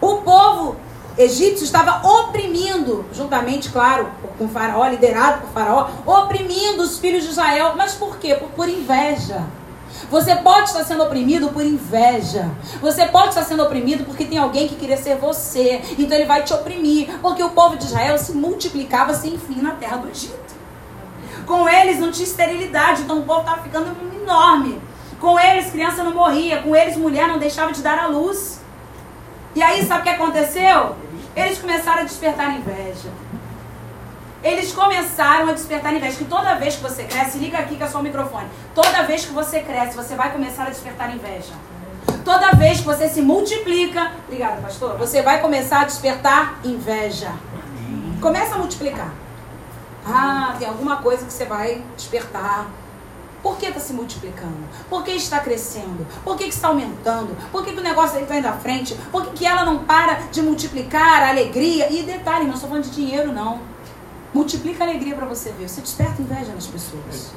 [0.00, 0.76] O povo
[1.16, 7.74] egípcio estava oprimindo, juntamente, claro, com Faraó, liderado por Faraó, oprimindo os filhos de Israel.
[7.76, 8.34] Mas por quê?
[8.34, 9.44] Por, por inveja.
[10.10, 12.50] Você pode estar sendo oprimido por inveja.
[12.80, 15.82] Você pode estar sendo oprimido porque tem alguém que queria ser você.
[15.98, 17.08] Então ele vai te oprimir.
[17.20, 20.54] Porque o povo de Israel se multiplicava sem fim na terra do Egito.
[21.46, 24.80] Com eles não tinha esterilidade, então o povo estava ficando enorme.
[25.20, 26.62] Com eles, criança não morria.
[26.62, 28.60] Com eles, mulher não deixava de dar à luz.
[29.54, 30.96] E aí, sabe o que aconteceu?
[31.36, 33.08] Eles começaram a despertar inveja.
[34.42, 36.16] Eles começaram a despertar inveja.
[36.16, 38.46] Que toda vez que você cresce, liga aqui que é só o microfone.
[38.74, 41.54] Toda vez que você cresce, você vai começar a despertar inveja.
[42.24, 47.32] Toda vez que você se multiplica, obrigada, pastor, você vai começar a despertar inveja.
[48.20, 49.12] Começa a multiplicar.
[50.06, 52.66] Ah, tem alguma coisa que você vai despertar.
[53.44, 54.64] Por que está se multiplicando?
[54.88, 56.06] Por que está crescendo?
[56.24, 57.36] Por que, que está aumentando?
[57.52, 58.94] Por que, que o negócio está indo à frente?
[59.12, 61.92] Por que, que ela não para de multiplicar a alegria?
[61.92, 63.60] E detalhe, não estou falando de dinheiro, não.
[64.32, 65.68] Multiplica a alegria para você ver.
[65.68, 67.34] Você desperta inveja nas pessoas.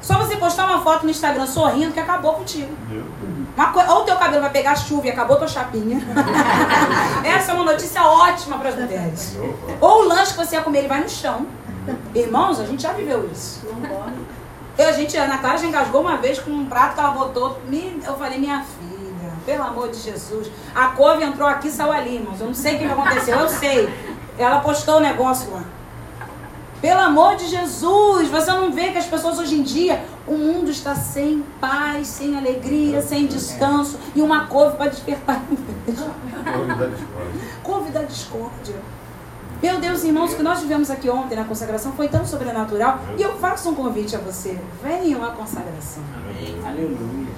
[0.00, 2.74] Só você postar uma foto no Instagram sorrindo que acabou contigo.
[3.54, 6.00] Uma ou o teu cabelo vai pegar chuva e acabou tua chapinha.
[7.22, 9.36] Essa é uma notícia ótima para as mulheres.
[9.82, 11.46] Ou o lanche que você ia comer, ele vai no chão.
[12.14, 13.60] Irmãos, a gente já viveu isso.
[14.80, 17.10] Eu, a gente, a Ana Clara já engasgou uma vez com um prato que ela
[17.10, 17.60] botou.
[17.70, 20.50] Eu falei, minha filha, pelo amor de Jesus.
[20.74, 22.40] A couve entrou aqui e saiu ali, irmãos.
[22.40, 23.92] Eu não sei o que aconteceu, eu sei.
[24.38, 25.64] Ela postou o negócio lá.
[26.80, 30.70] Pelo amor de Jesus, você não vê que as pessoas hoje em dia, o mundo
[30.70, 36.10] está sem paz, sem alegria, sem descanso, e uma couve para despertar inveja.
[37.62, 38.76] Couve da discórdia.
[39.62, 42.98] Meu Deus, irmãos, o que nós vivemos aqui ontem na consagração foi tão sobrenatural.
[43.18, 44.58] E eu faço um convite a você.
[44.82, 46.02] Venham à consagração.
[46.66, 47.28] Aleluia.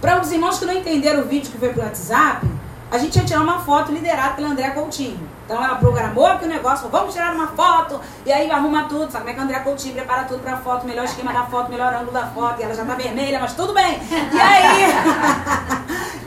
[0.00, 2.44] Para os irmãos que não entenderam o vídeo que foi pro WhatsApp,
[2.90, 5.20] a gente ia tirar uma foto liderada pela André Coutinho.
[5.44, 9.10] Então ela programou aqui o negócio, falou, vamos tirar uma foto, e aí arruma tudo,
[9.10, 11.70] sabe como é que a André Coutinho prepara tudo pra foto, melhor esquema da foto,
[11.70, 13.98] melhor ângulo da foto, e ela já tá vermelha, mas tudo bem.
[14.32, 14.92] E aí,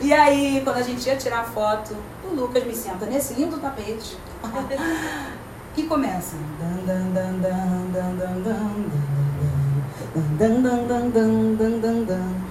[0.00, 3.58] e aí, quando a gente ia tirar a foto, o Lucas me senta nesse lindo
[3.58, 4.16] tapete.
[5.74, 6.36] que começa.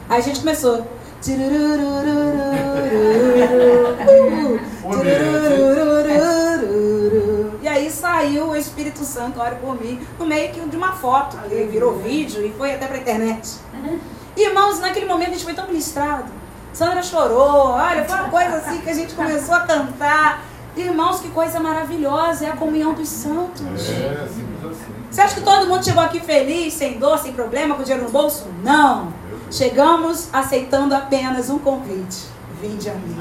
[0.10, 0.86] Aí a gente começou.
[7.62, 11.65] E aí saiu o Espírito Santo, olha por mim, no meio de uma foto, ele
[11.65, 13.57] virou vídeo e foi até pra internet.
[14.36, 16.31] Irmãos, naquele momento a gente foi tão ministrado.
[16.73, 20.43] Sandra chorou, olha, foi uma coisa assim que a gente começou a cantar.
[20.75, 23.62] Irmãos, que coisa maravilhosa, é a comunhão dos santos.
[23.62, 24.93] É, simples assim.
[25.10, 28.12] Você acha que todo mundo chegou aqui feliz, sem dor, sem problema, com dinheiro no
[28.12, 28.47] bolso?
[28.63, 29.12] Não.
[29.51, 32.25] Chegamos aceitando apenas um convite.
[32.62, 33.15] Vinde a mim.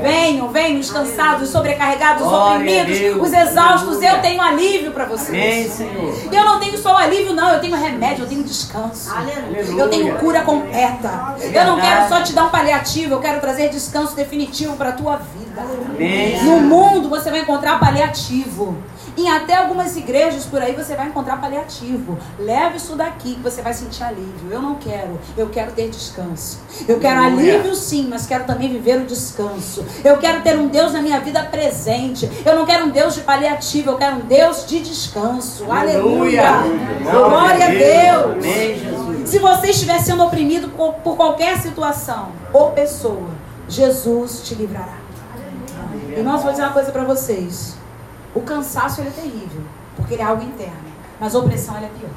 [0.00, 4.02] Venham, venham, os cansados, os sobrecarregados, os oprimidos, os exaustos.
[4.02, 5.72] Eu tenho alívio para Amém, vocês.
[5.72, 6.14] Senhor.
[6.30, 7.52] E eu não tenho só alívio, não.
[7.52, 9.10] Eu tenho remédio, eu tenho descanso.
[9.12, 9.82] Aleluia.
[9.82, 11.36] Eu tenho cura completa.
[11.40, 14.92] Eu não quero só te dar um paliativo, eu quero trazer descanso definitivo para a
[14.92, 15.62] tua vida.
[15.88, 16.42] Amém.
[16.44, 18.76] No mundo você vai encontrar paliativo.
[19.18, 22.16] Em até algumas igrejas por aí você vai encontrar paliativo.
[22.38, 24.48] Leve isso daqui que você vai sentir alívio.
[24.48, 25.18] Eu não quero.
[25.36, 26.60] Eu quero ter descanso.
[26.86, 29.84] Eu quero alívio sim, mas quero também viver o descanso.
[30.04, 32.30] Eu quero ter um Deus na minha vida presente.
[32.46, 33.90] Eu não quero um Deus de paliativo.
[33.90, 35.64] Eu quero um Deus de descanso.
[35.68, 36.48] Aleluia.
[36.48, 37.10] Aleluia.
[37.10, 38.36] Glória a Deus.
[38.36, 43.30] Amém, Se você estiver sendo oprimido por, por qualquer situação ou pessoa,
[43.68, 44.98] Jesus te livrará.
[46.16, 47.76] E nós vou dizer uma coisa para vocês.
[48.34, 49.62] O cansaço ele é terrível,
[49.96, 50.88] porque ele é algo interno.
[51.20, 52.10] Mas a opressão é pior.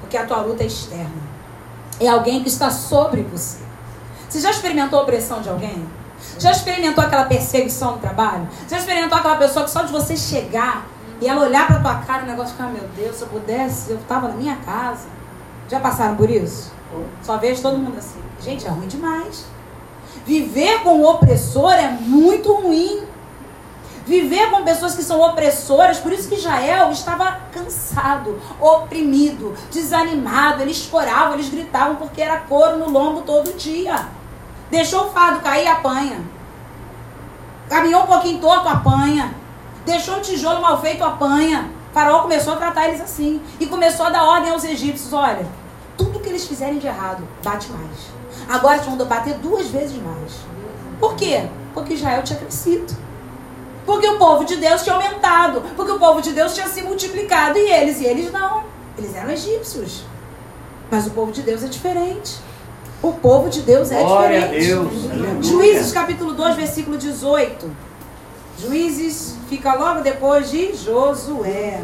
[0.00, 1.34] Porque a tua luta é externa.
[2.00, 3.58] É alguém que está sobre você.
[4.28, 5.86] Você já experimentou a opressão de alguém?
[6.38, 8.48] Já experimentou aquela perseguição no trabalho?
[8.68, 10.86] Já experimentou aquela pessoa que só de você chegar
[11.20, 13.96] e ela olhar para tua cara, o negócio ficar, meu Deus, se eu pudesse, eu
[13.96, 15.06] estava na minha casa.
[15.68, 16.72] Já passaram por isso?
[17.22, 18.18] Só vejo todo mundo assim.
[18.40, 19.46] Gente, é ruim demais.
[20.26, 23.02] Viver com o opressor é muito ruim.
[24.06, 30.60] Viver com pessoas que são opressoras, por isso que Israel estava cansado, oprimido, desanimado.
[30.60, 34.08] Eles choravam, eles gritavam porque era couro no lombo todo dia.
[34.70, 36.20] Deixou o fardo cair, apanha.
[37.68, 39.34] Caminhou um pouquinho torto, apanha.
[39.86, 41.70] Deixou um tijolo mal feito, apanha.
[41.90, 43.40] O faraó começou a tratar eles assim.
[43.58, 45.46] E começou a dar ordem aos egípcios: olha,
[45.96, 48.12] tudo que eles fizerem de errado, bate mais.
[48.48, 50.32] Agora eles vão bater duas vezes mais.
[51.00, 51.48] Por quê?
[51.72, 53.03] Porque Israel tinha crescido.
[53.84, 55.62] Porque o povo de Deus tinha aumentado.
[55.76, 57.58] Porque o povo de Deus tinha se multiplicado.
[57.58, 58.64] E eles, e eles não.
[58.96, 60.04] Eles eram egípcios.
[60.90, 62.36] Mas o povo de Deus é diferente.
[63.02, 64.72] O povo de Deus é Glória diferente.
[64.72, 65.46] A Deus.
[65.46, 67.70] Juízes capítulo 2, versículo 18.
[68.58, 71.82] Juízes fica logo depois de Josué.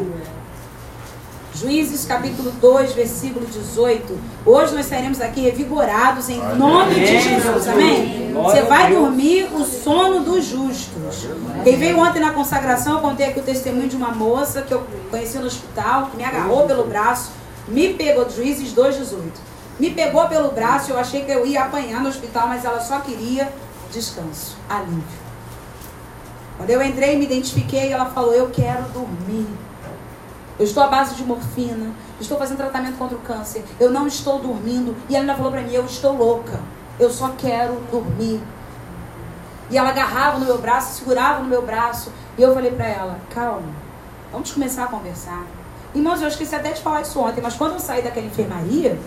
[1.60, 4.18] Juízes capítulo 2, versículo 18.
[4.46, 7.68] Hoje nós sairemos aqui revigorados em nome de Jesus.
[7.68, 8.32] Amém?
[8.32, 11.28] Você vai dormir o sono dos justos.
[11.62, 14.86] Quem veio ontem na consagração, eu contei aqui o testemunho de uma moça que eu
[15.10, 17.30] conheci no hospital, que me agarrou pelo braço,
[17.68, 19.30] me pegou, Juízes 2, 18.
[19.78, 23.00] Me pegou pelo braço, eu achei que eu ia apanhar no hospital, mas ela só
[23.00, 23.52] queria
[23.92, 25.04] descanso, alívio.
[26.56, 29.46] Quando eu entrei e me identifiquei, ela falou: Eu quero dormir.
[30.60, 31.90] Eu estou à base de morfina.
[32.20, 33.64] Estou fazendo tratamento contra o câncer.
[33.80, 34.94] Eu não estou dormindo.
[35.08, 36.60] E ela ainda falou para mim: Eu estou louca.
[36.98, 38.42] Eu só quero dormir.
[39.70, 42.12] E ela agarrava no meu braço, segurava no meu braço.
[42.36, 43.72] E eu falei para ela: Calma,
[44.30, 45.46] vamos começar a conversar.
[45.94, 49.00] Irmãos, eu esqueci até de falar isso ontem, mas quando eu saí daquela enfermaria,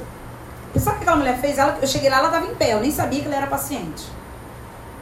[0.76, 1.60] sabe o que aquela mulher fez?
[1.60, 4.12] Ela, eu cheguei lá, ela estava em pé, eu nem sabia que ela era paciente.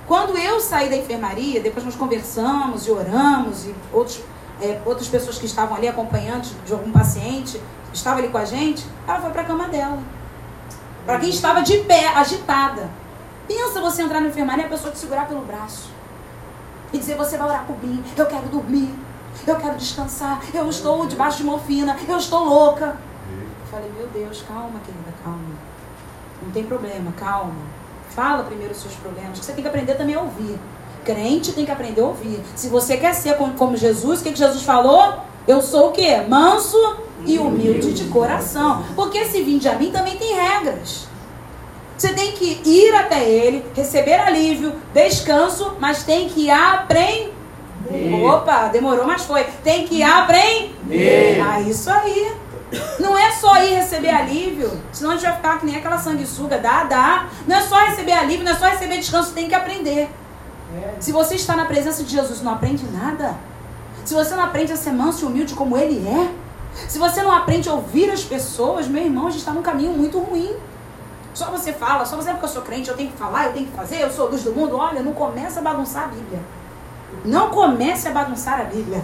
[0.06, 4.22] Quando eu saí da enfermaria, depois nós conversamos e oramos, e outros
[4.62, 7.62] é, outras pessoas que estavam ali acompanhando de algum paciente,
[7.94, 10.00] estava ali com a gente, ela foi para a cama dela.
[11.06, 12.90] Para quem estava de pé, agitada.
[13.48, 15.90] Pensa você entrar na enfermaria e a pessoa te segurar pelo braço.
[16.94, 18.94] E dizer, você vai orar por mim, eu quero dormir,
[19.48, 22.98] eu quero descansar, eu estou debaixo de morfina, eu estou louca.
[23.30, 25.40] Eu falei, meu Deus, calma, querida, calma.
[26.44, 27.56] Não tem problema, calma.
[28.10, 30.60] Fala primeiro os seus problemas, que você tem que aprender também a ouvir.
[31.04, 32.40] Crente tem que aprender a ouvir.
[32.56, 35.16] Se você quer ser como, Jesus, o que, que Jesus falou?
[35.48, 36.22] Eu sou o quê?
[36.28, 38.84] Manso e humilde de coração.
[38.96, 41.08] Porque se vir de a mim também tem regras.
[41.98, 47.32] Você tem que ir até ele, receber alívio, descanso, mas tem que aprender.
[48.24, 49.44] Opa, demorou, mas foi.
[49.64, 51.40] Tem que aprender.
[51.42, 52.32] Ah, isso aí.
[53.00, 56.58] Não é só ir receber alívio, senão a gente vai ficar que nem aquela sanguessuga,
[56.58, 57.28] dá, dá.
[57.46, 60.10] Não é só receber alívio, não é só receber descanso, tem que aprender.
[61.00, 63.36] Se você está na presença de Jesus não aprende nada,
[64.06, 66.34] se você não aprende a ser manso e humilde como Ele é,
[66.88, 69.92] se você não aprende a ouvir as pessoas, meu irmão, a gente está num caminho
[69.92, 70.56] muito ruim.
[71.34, 73.54] Só você fala, só você é porque eu sou crente, eu tenho que falar, eu
[73.54, 74.76] tenho que fazer, eu sou luz do mundo.
[74.76, 76.40] Olha, não começa a bagunçar a Bíblia.
[77.24, 79.04] Não comece a bagunçar a Bíblia.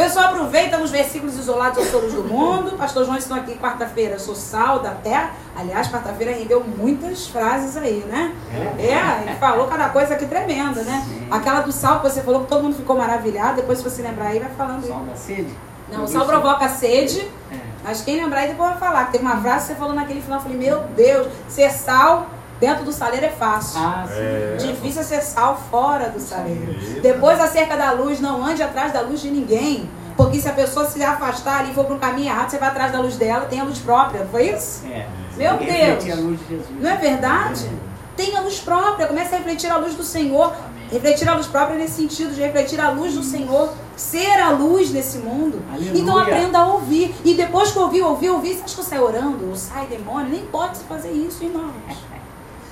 [0.00, 2.74] Pessoal aproveita nos versículos isolados, sou luz do mundo.
[2.78, 5.32] Pastor João ensinou aqui quarta-feira, sou sal da terra.
[5.54, 8.34] Aliás, quarta-feira rendeu muitas frases aí, né?
[8.78, 11.06] É, é ele falou cada coisa aqui tremenda, né?
[11.30, 13.56] Aquela do sal que você falou que todo mundo ficou maravilhado.
[13.56, 15.54] Depois, se você lembrar aí, vai falando Sal da sede?
[15.92, 17.20] Não, o sal provoca sede.
[17.52, 17.56] É.
[17.84, 19.10] Mas quem lembrar aí depois vai falar.
[19.10, 20.38] Teve uma frase que você falou naquele final.
[20.38, 22.26] Eu falei, meu Deus, ser sal
[22.60, 23.80] Dentro do saleiro é fácil.
[23.80, 24.56] Ah, é.
[24.58, 26.74] Difícil é ser sal fora do saleiro.
[27.00, 29.88] Depois, acerca da luz, não ande atrás da luz de ninguém.
[30.16, 32.92] Porque se a pessoa se afastar e for para um caminho errado, você vai atrás
[32.92, 34.26] da luz dela, tem a luz própria.
[34.30, 34.84] Foi isso?
[34.86, 35.06] É.
[35.36, 36.68] Meu Deus.
[36.78, 37.70] Não é verdade?
[38.14, 39.06] Tem a luz própria.
[39.06, 40.48] Comece a refletir a luz do Senhor.
[40.48, 40.88] Amém.
[40.92, 43.72] Refletir a luz própria nesse sentido de refletir a luz do Senhor.
[43.96, 45.62] Ser a luz nesse mundo.
[45.72, 45.98] Aleluia.
[45.98, 47.14] Então aprenda a ouvir.
[47.24, 49.48] E depois que ouvir, ouvir, ouvir, você acha que eu saio orando?
[49.48, 50.28] Ou sai demônio?
[50.28, 51.72] Nem pode fazer isso, irmãos.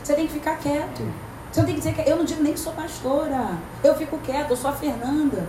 [0.08, 1.02] Você tem que ficar quieto.
[1.52, 3.58] Você não tem que dizer que eu não digo nem que sou pastora.
[3.84, 5.46] Eu fico quieto, eu sou a Fernanda.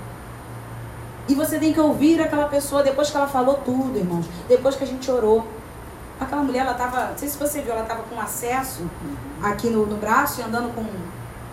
[1.29, 4.25] E você tem que ouvir aquela pessoa depois que ela falou tudo, irmãos.
[4.49, 5.47] Depois que a gente orou.
[6.19, 8.81] Aquela mulher, ela estava, não sei se você viu, ela estava com acesso
[9.41, 10.83] aqui no, no braço e andando com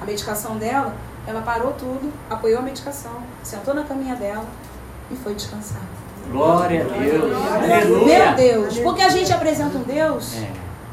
[0.03, 0.93] a medicação dela.
[1.29, 4.47] Ela parou tudo, apoiou a medicação, sentou na caminha dela
[5.13, 5.83] e foi descansar.
[6.29, 7.31] Glória a Deus.
[7.31, 8.33] Meu Aleluia.
[8.33, 10.51] Deus, porque a gente apresenta um Deus É.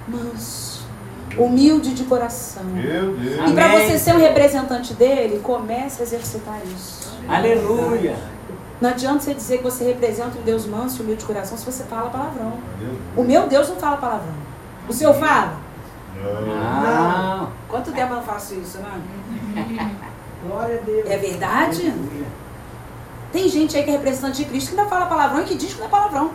[0.08, 0.73] manso,
[1.38, 2.64] humilde de coração.
[2.64, 3.50] Meu Deus.
[3.50, 7.18] E para você ser um representante dele, comece a exercitar isso.
[7.28, 8.16] Aleluia.
[8.82, 11.66] Não adianta você dizer que você representa um Deus manso e humilde de coração se
[11.66, 12.54] você fala palavrão.
[13.16, 14.34] O meu Deus não fala palavrão.
[14.88, 15.58] O seu fala?
[16.16, 16.48] Deus.
[16.48, 17.50] Não.
[17.70, 19.02] Quanto tempo eu não faço isso, né?
[20.46, 21.10] Glória a Deus.
[21.10, 21.82] É verdade?
[21.82, 22.28] Aleluia.
[23.32, 25.74] Tem gente aí que é representante de Cristo que ainda fala palavrão e que diz
[25.74, 26.32] que não é palavrão.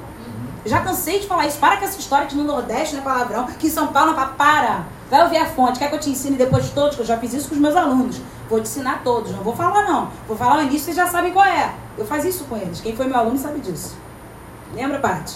[0.66, 1.59] Já cansei de falar isso.
[1.59, 4.18] Para com essa história que no Nordeste não é palavrão, que em São Paulo não
[4.21, 4.85] é pa- para.
[5.11, 5.79] Vai ouvir a fonte.
[5.79, 6.97] Quer que eu te ensine depois de todos?
[6.97, 8.21] Que eu já fiz isso com os meus alunos.
[8.51, 9.33] Vou te ensinar todos.
[9.33, 10.11] Não vou falar, não.
[10.27, 11.73] Vou falar o início, vocês já sabem qual é.
[11.97, 12.81] Eu fazia isso com eles.
[12.81, 13.97] Quem foi meu aluno sabe disso.
[14.75, 15.35] Lembra, Paty?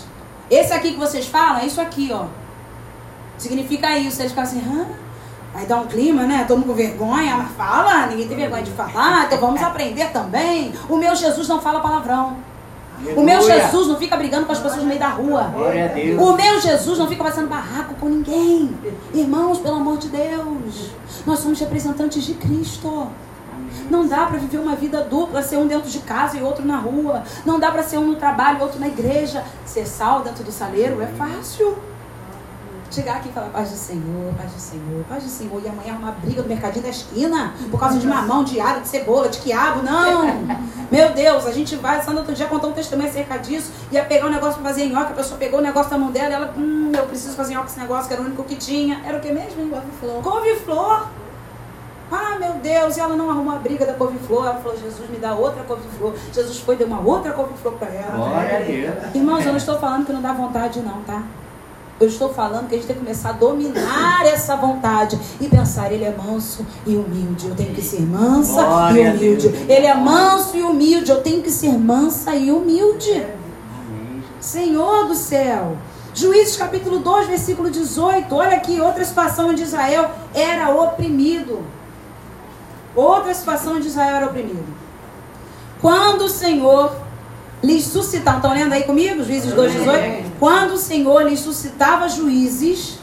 [0.50, 2.26] Esse aqui que vocês falam é isso aqui, ó.
[3.38, 4.20] Significa isso.
[4.20, 4.86] Eles ficam assim, hã?
[5.54, 6.44] Aí dá um clima, né?
[6.48, 10.72] Todo mundo com vergonha, mas fala, ninguém tem vergonha de falar, então vamos aprender também.
[10.88, 12.36] O meu Jesus não fala palavrão.
[13.16, 13.42] O meu.
[13.42, 15.52] Jesus não fica brigando com as pessoas no meio da rua.
[16.20, 18.76] O meu Jesus não fica fazendo barraco com ninguém.
[19.12, 20.90] Irmãos, pelo amor de Deus,
[21.26, 23.08] nós somos representantes de Cristo.
[23.90, 26.78] Não dá para viver uma vida dupla, ser um dentro de casa e outro na
[26.78, 27.22] rua.
[27.44, 29.44] Não dá para ser um no trabalho e outro na igreja.
[29.64, 31.76] Ser sal dentro do saleiro é fácil.
[32.92, 35.62] Chegar aqui e falar paz do Senhor, paz do Senhor, paz do Senhor.
[35.64, 38.88] E amanhã arrumar briga no mercadinho da esquina por causa de mamão, de alho, de
[38.88, 39.82] cebola, de quiabo.
[39.82, 40.26] Não!
[40.92, 43.72] Meu Deus, a gente vai, Sandra outro dia contou um testemunho acerca disso.
[43.90, 46.28] Ia pegar um negócio para fazer nhoque, a pessoa pegou o negócio da mão dela
[46.28, 49.00] e ela, hum, eu preciso fazer com esse negócio, que era o único que tinha.
[49.06, 49.62] Era o que mesmo?
[49.62, 49.70] hein?
[49.70, 50.22] Couve-flor.
[50.22, 51.06] Couve-flor.
[52.10, 54.44] Ah, meu Deus, e ela não arrumou a briga da couve-flor.
[54.44, 56.12] Ela falou, Jesus, me dá outra couve-flor.
[56.30, 58.16] Jesus foi e deu uma outra couve-flor para ela.
[58.16, 59.14] Glória a Deus.
[59.14, 61.22] Irmãos, eu não estou falando que não dá vontade, não, tá?
[62.02, 65.92] Eu estou falando que a gente tem que começar a dominar essa vontade e pensar,
[65.92, 67.46] ele é manso e humilde.
[67.46, 69.46] Eu tenho que ser mansa Glória e humilde.
[69.68, 71.12] Ele é manso e humilde.
[71.12, 73.24] Eu tenho que ser mansa e humilde.
[74.40, 75.76] Senhor do céu.
[76.12, 78.34] Juízes capítulo 2, versículo 18.
[78.34, 81.62] Olha aqui, outra situação onde Israel era oprimido.
[82.96, 84.66] Outra situação onde Israel era oprimido.
[85.80, 86.96] Quando o Senhor
[87.62, 89.22] lhes suscitava, estão lendo aí comigo?
[89.22, 90.32] Juízes 2, 18?
[90.38, 92.98] Quando o Senhor lhes suscitava juízes,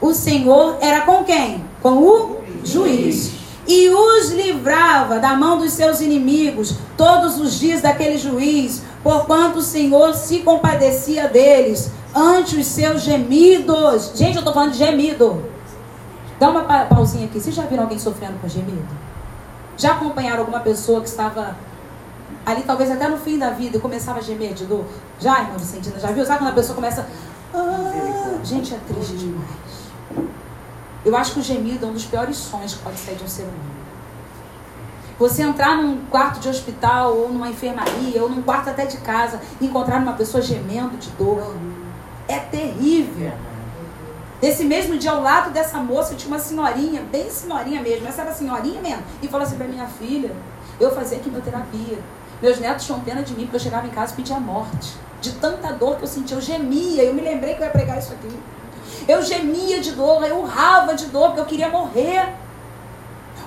[0.00, 1.64] o Senhor era com quem?
[1.82, 3.32] Com o juiz.
[3.66, 9.62] E os livrava da mão dos seus inimigos todos os dias daquele juiz, porquanto o
[9.62, 14.12] Senhor se compadecia deles ante os seus gemidos.
[14.14, 15.44] Gente, eu estou falando de gemido.
[16.38, 17.40] Dá uma pa- pausinha aqui.
[17.40, 18.86] Vocês já viram alguém sofrendo com gemido?
[19.76, 21.56] Já acompanharam alguma pessoa que estava
[22.46, 24.84] ali, talvez até no fim da vida, e começava a gemer de dor?
[25.18, 25.98] Já, irmã Vicentina?
[25.98, 26.24] Já viu?
[26.24, 27.04] Sabe quando a pessoa começa.
[27.52, 30.30] Ah, gente, é triste demais.
[31.04, 33.28] Eu acho que o gemido é um dos piores sons que pode sair de um
[33.28, 33.76] ser humano.
[35.18, 39.40] Você entrar num quarto de hospital, ou numa enfermaria, ou num quarto até de casa,
[39.60, 41.56] e encontrar uma pessoa gemendo de dor.
[42.28, 43.32] É terrível.
[44.40, 48.32] Nesse mesmo dia, ao lado dessa moça, tinha uma senhorinha, bem senhorinha mesmo, essa era
[48.32, 50.30] senhorinha mesmo, e falou assim pra minha filha:
[50.78, 51.98] eu fazia quimioterapia.
[52.42, 54.94] Meus netos tinham pena de mim, porque eu chegava em casa e pedia a morte.
[55.20, 57.02] De tanta dor que eu sentia, eu gemia.
[57.02, 58.38] Eu me lembrei que eu ia pregar isso aqui.
[59.08, 62.34] Eu gemia de dor, eu urrava de dor, porque eu queria morrer.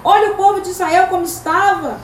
[0.04, 2.00] Olha o povo de Israel como estava.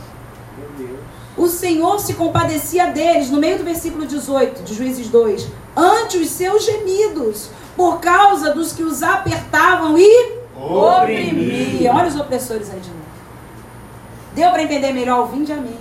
[0.58, 1.00] Meu Deus.
[1.38, 6.30] O Senhor se compadecia deles, no meio do versículo 18 de Juízes 2, ante os
[6.30, 11.94] seus gemidos, por causa dos que os apertavam e oprimiam.
[11.94, 13.02] Olha os opressores aí de novo.
[14.34, 15.28] Deu para entender melhor?
[15.30, 15.75] Vinde a mim.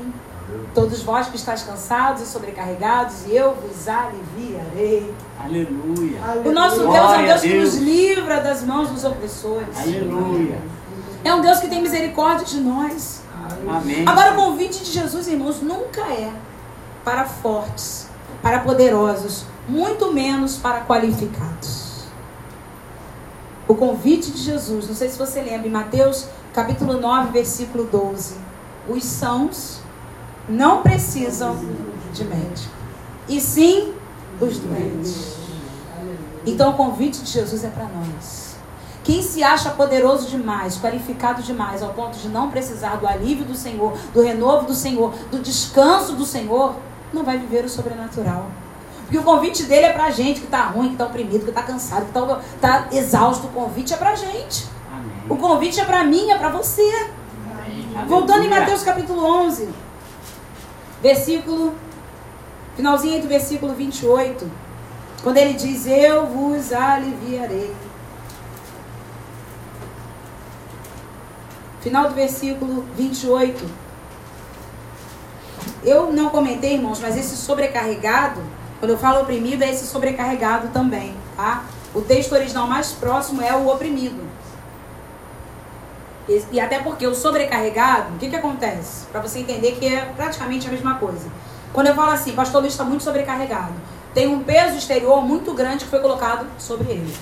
[0.75, 5.15] Todos vós que estáis cansados e sobrecarregados, e eu vos aliviarei.
[5.39, 6.19] Aleluia.
[6.45, 7.75] O nosso Deus é um Deus a que Deus.
[7.75, 9.79] nos livra das mãos dos opressores.
[9.79, 10.59] Aleluia.
[11.23, 13.23] É um Deus que tem misericórdia de nós.
[13.69, 14.05] Amém.
[14.07, 16.33] Agora, o convite de Jesus, irmãos, nunca é
[17.05, 18.09] para fortes,
[18.43, 22.05] para poderosos, muito menos para qualificados.
[23.69, 28.35] O convite de Jesus, não sei se você lembra, em Mateus capítulo 9, versículo 12.
[28.89, 29.81] Os sãos
[30.49, 31.57] não precisam
[32.13, 32.73] de médico,
[33.29, 33.95] e sim
[34.41, 35.35] os doentes.
[36.47, 38.55] Então, o convite de Jesus é para nós.
[39.03, 43.55] Quem se acha poderoso demais, qualificado demais, ao ponto de não precisar do alívio do
[43.55, 46.75] Senhor, do renovo do Senhor, do descanso do Senhor,
[47.13, 48.47] não vai viver o sobrenatural.
[49.03, 51.63] Porque o convite dele é pra gente que tá ruim, que tá oprimido, que tá
[51.63, 53.47] cansado, que tá, tá exausto.
[53.47, 54.67] O convite é pra gente.
[55.29, 55.41] O Amém.
[55.41, 57.11] convite é pra mim, é pra você.
[58.09, 58.49] Voltando em.
[58.49, 59.69] Mateus capítulo 11,
[61.05, 61.75] versículo
[62.77, 64.51] Finalzinho do versículo 28.
[65.23, 67.73] Quando ele diz: Eu vos aliviarei.
[71.81, 73.85] Final do versículo 28.
[75.85, 78.41] Eu não comentei, irmãos, mas esse sobrecarregado,
[78.81, 81.65] quando eu falo oprimido, é esse sobrecarregado também, tá?
[81.95, 84.34] O texto original mais próximo é o oprimido.
[86.29, 89.07] E, e até porque o sobrecarregado, o que, que acontece?
[89.07, 91.29] Para você entender que é praticamente a mesma coisa.
[91.73, 93.75] Quando eu falo assim, pastor Luiz está muito sobrecarregado,
[94.15, 97.15] tem um peso exterior muito grande que foi colocado sobre ele.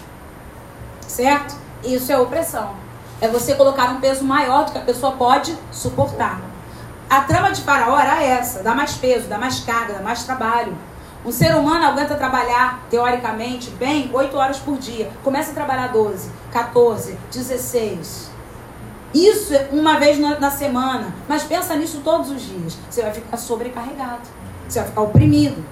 [1.08, 1.56] Certo?
[1.82, 2.76] Isso é opressão.
[3.20, 6.40] É você colocar um peso maior do que a pessoa pode suportar.
[7.08, 10.76] A trama de Faraó era essa: dá mais peso, dá mais carga, dá mais trabalho.
[11.24, 15.08] Um ser humano aguenta trabalhar, teoricamente, bem, 8 horas por dia.
[15.22, 18.31] Começa a trabalhar 12, 14, 16.
[19.14, 21.14] Isso é uma vez na semana.
[21.28, 22.76] Mas pensa nisso todos os dias.
[22.88, 24.22] Você vai ficar sobrecarregado.
[24.68, 25.64] Você vai ficar oprimido.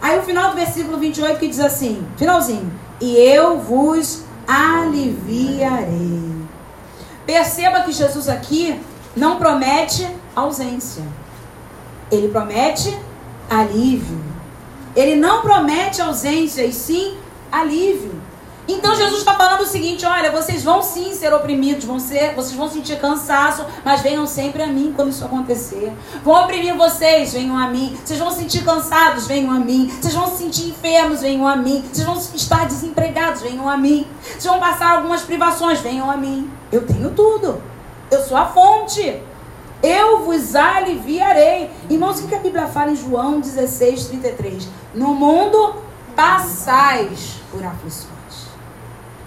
[0.00, 2.70] Aí o final do versículo 28 que diz assim: finalzinho.
[3.00, 6.28] E eu vos aliviarei.
[7.26, 8.80] Perceba que Jesus aqui
[9.16, 11.04] não promete ausência.
[12.10, 12.96] Ele promete
[13.50, 14.18] alívio.
[14.96, 17.16] Ele não promete ausência, e sim
[17.52, 18.20] alívio.
[18.68, 22.54] Então Jesus está falando o seguinte: olha, vocês vão sim ser oprimidos, vão ser, vocês
[22.54, 25.90] vão sentir cansaço, mas venham sempre a mim quando isso acontecer.
[26.22, 27.98] Vão oprimir vocês, venham a mim.
[28.04, 29.88] Vocês vão sentir cansados, venham a mim.
[29.88, 31.82] Vocês vão se sentir enfermos, venham a mim.
[31.90, 34.06] Vocês vão estar desempregados, venham a mim.
[34.22, 36.50] Vocês vão passar algumas privações, venham a mim.
[36.70, 37.62] Eu tenho tudo.
[38.10, 39.22] Eu sou a fonte.
[39.82, 41.70] Eu vos aliviarei.
[41.88, 44.68] Irmãos, o que a Bíblia fala em João 16, 33?
[44.94, 45.76] No mundo
[46.14, 48.17] passais por aflições.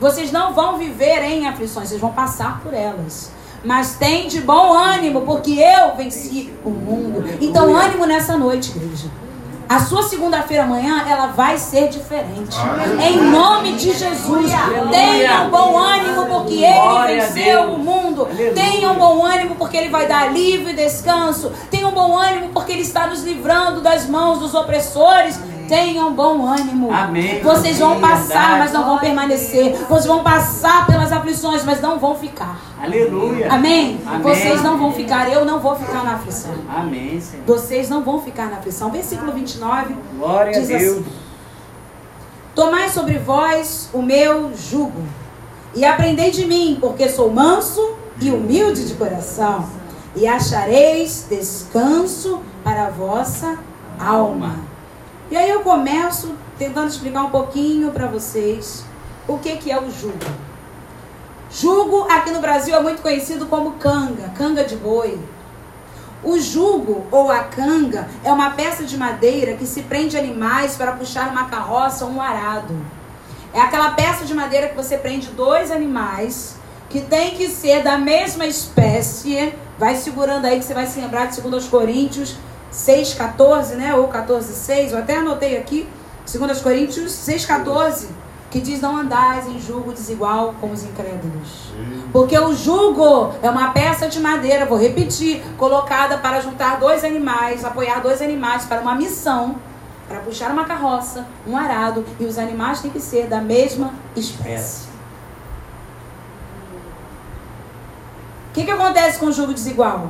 [0.02, 3.32] Vocês não vão viver em aflições, vocês vão passar por elas.
[3.64, 7.24] Mas tem de bom ânimo, porque eu venci o mundo.
[7.40, 9.12] Então, ânimo nessa noite, igreja.
[9.70, 12.58] A sua segunda-feira amanhã, ela vai ser diferente.
[13.00, 14.52] Em nome de Jesus.
[14.90, 18.28] Tenham bom ânimo, porque Ele venceu o mundo.
[18.56, 21.52] Tenham bom ânimo, porque Ele vai dar alívio e descanso.
[21.70, 25.40] Tenham bom ânimo, porque Ele está nos livrando das mãos dos opressores.
[25.72, 26.92] Tenham bom ânimo.
[26.92, 27.42] Amém.
[27.42, 29.74] Vocês vão passar, mas não vão permanecer.
[29.88, 32.60] Vocês vão passar pelas aflições, mas não vão ficar.
[32.84, 33.50] Aleluia.
[33.50, 34.02] Amém?
[34.06, 34.22] Amém.
[34.22, 36.54] Vocês não vão ficar, eu não vou ficar na aflição.
[36.70, 37.46] Amém, Senhor.
[37.48, 38.92] Vocês não vão ficar na aflição.
[38.92, 39.96] Versículo 29.
[40.20, 40.98] Glória diz a Deus.
[40.98, 41.06] Assim,
[42.54, 45.02] Tomai sobre vós o meu jugo
[45.74, 49.70] e aprendei de mim, porque sou manso e humilde de coração,
[50.18, 53.58] e achareis descanso para a vossa
[53.98, 54.71] alma.
[55.32, 58.84] E aí eu começo tentando explicar um pouquinho para vocês
[59.26, 60.20] o que, que é o jugo.
[61.50, 65.18] Jugo aqui no Brasil é muito conhecido como canga, canga de boi.
[66.22, 70.92] O jugo ou a canga é uma peça de madeira que se prende animais para
[70.92, 72.76] puxar uma carroça ou um arado.
[73.54, 76.58] É aquela peça de madeira que você prende dois animais
[76.90, 79.54] que tem que ser da mesma espécie.
[79.80, 82.36] Vai segurando aí que você vai se lembrar de 2 Coríntios
[82.72, 83.94] 6,14, né?
[83.96, 85.88] Ou 14,6, eu até anotei aqui,
[86.32, 88.08] 2 Coríntios 6,14,
[88.50, 91.72] que diz: Não andais em julgo desigual com os incrédulos.
[92.12, 97.66] Porque o jugo é uma peça de madeira, vou repetir, colocada para juntar dois animais,
[97.66, 99.56] apoiar dois animais para uma missão,
[100.08, 104.92] para puxar uma carroça, um arado, e os animais têm que ser da mesma espécie.
[108.50, 110.10] O que, que acontece com o jugo desigual?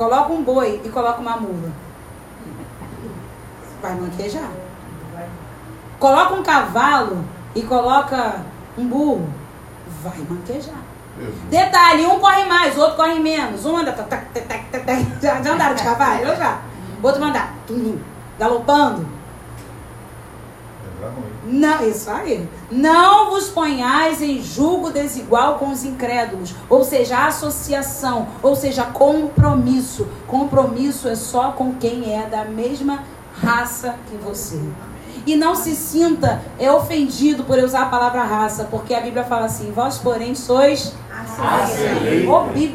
[0.00, 1.70] Coloca um boi e coloca uma mula.
[3.82, 4.50] Vai manquejar.
[5.98, 7.22] Coloca um cavalo
[7.54, 8.40] e coloca
[8.78, 9.28] um burro.
[10.02, 10.80] Vai manquejar.
[11.50, 13.66] Detalhe, um corre mais, o outro corre menos.
[13.66, 13.94] Um anda.
[15.20, 16.20] Já, já andaram de cavalo?
[16.20, 16.62] Eu já.
[17.02, 17.50] O outro anda
[18.38, 19.06] galopando.
[21.50, 22.48] Não, isso aí.
[22.70, 26.54] Não vos ponhais em julgo desigual com os incrédulos.
[26.68, 28.28] Ou seja, associação.
[28.42, 30.06] Ou seja, compromisso.
[30.26, 33.02] Compromisso é só com quem é da mesma
[33.42, 34.60] raça que você.
[35.26, 39.24] E não se sinta é ofendido por eu usar a palavra raça, porque a Bíblia
[39.24, 40.94] fala assim: vós, porém, sois.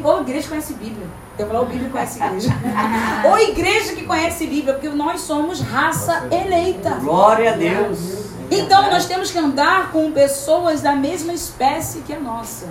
[0.04, 1.06] Ou igreja conhece Bíblia.
[1.38, 2.48] Eu falo, o Bíblia conhece igreja.
[3.28, 6.90] Ou igreja que conhece Bíblia, porque nós somos raça eleita.
[6.90, 8.25] Glória a Deus.
[8.50, 12.68] Então nós temos que andar com pessoas da mesma espécie que a nossa.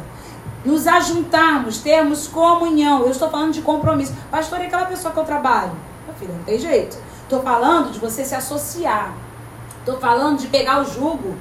[0.63, 3.01] Nos ajuntarmos, termos comunhão.
[3.01, 4.13] Eu estou falando de compromisso.
[4.31, 5.73] Pastor, é aquela pessoa que eu trabalho?
[6.05, 6.97] Meu filho, não tem jeito.
[7.23, 9.13] Estou falando de você se associar.
[9.79, 11.35] Estou falando de pegar o jugo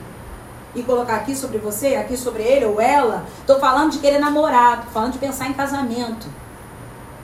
[0.75, 3.25] e colocar aqui sobre você, aqui sobre ele ou ela.
[3.41, 4.79] Estou falando de querer namorar.
[4.79, 6.27] Estou falando de pensar em casamento.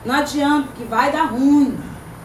[0.03, 1.77] Não adianta, que vai dar ruim.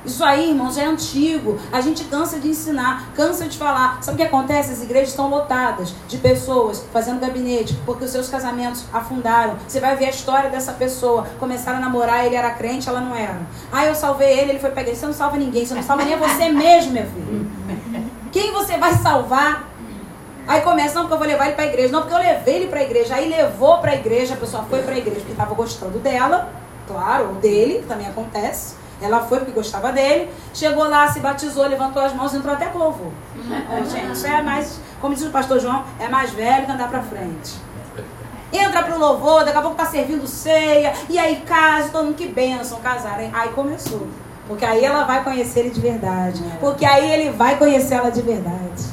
[0.07, 1.59] Isso aí, irmãos, é antigo.
[1.73, 4.01] A gente cansa de ensinar, cansa de falar.
[4.01, 4.73] Sabe o que acontece?
[4.73, 9.57] As igrejas estão lotadas de pessoas fazendo gabinete, porque os seus casamentos afundaram.
[9.67, 11.27] Você vai ver a história dessa pessoa.
[11.41, 13.41] Começaram a namorar, ele era crente, ela não era.
[13.73, 14.95] Ah, eu salvei ele, ele foi igreja.
[14.95, 18.07] Você não salva ninguém, você não salva nem você mesmo, minha filha.
[18.31, 19.69] Quem você vai salvar?
[20.47, 21.93] Aí começa, não, porque eu vou levar ele para a igreja.
[21.93, 23.17] Não, porque eu levei ele para a igreja.
[23.17, 26.49] Aí levou para a igreja, a pessoa foi para a igreja porque estava gostando dela,
[26.87, 28.86] claro, ou dele, que também acontece.
[29.01, 32.79] Ela foi porque gostava dele, chegou lá, se batizou, levantou as mãos, entrou até com
[32.79, 33.13] louvor.
[33.71, 36.89] É, gente, isso é mais, como diz o pastor João, é mais velho que andar
[36.89, 37.55] pra frente.
[38.53, 42.27] Entra pro louvor, daqui a pouco tá servindo ceia, e aí casa, todo mundo que
[42.27, 43.31] benção, casarem.
[43.35, 44.07] Aí começou.
[44.49, 46.43] Porque aí ela vai conhecer ele de verdade.
[46.61, 48.85] Porque aí ele vai conhecer ela de verdade.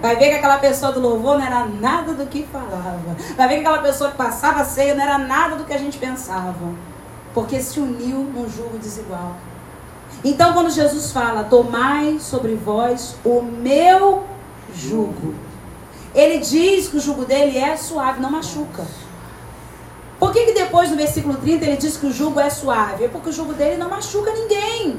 [0.00, 3.16] Vai ver que aquela pessoa do louvor não era nada do que falava.
[3.36, 5.78] Vai ver que aquela pessoa que passava a ceia não era nada do que a
[5.78, 6.54] gente pensava
[7.36, 9.36] porque se uniu num jugo desigual.
[10.24, 14.24] Então, quando Jesus fala, tomai sobre vós o meu
[14.74, 15.34] jugo,
[16.14, 18.86] ele diz que o jugo dele é suave, não machuca.
[20.18, 23.04] Por que, que depois no versículo 30 ele diz que o jugo é suave?
[23.04, 24.96] É porque o jugo dele não machuca ninguém.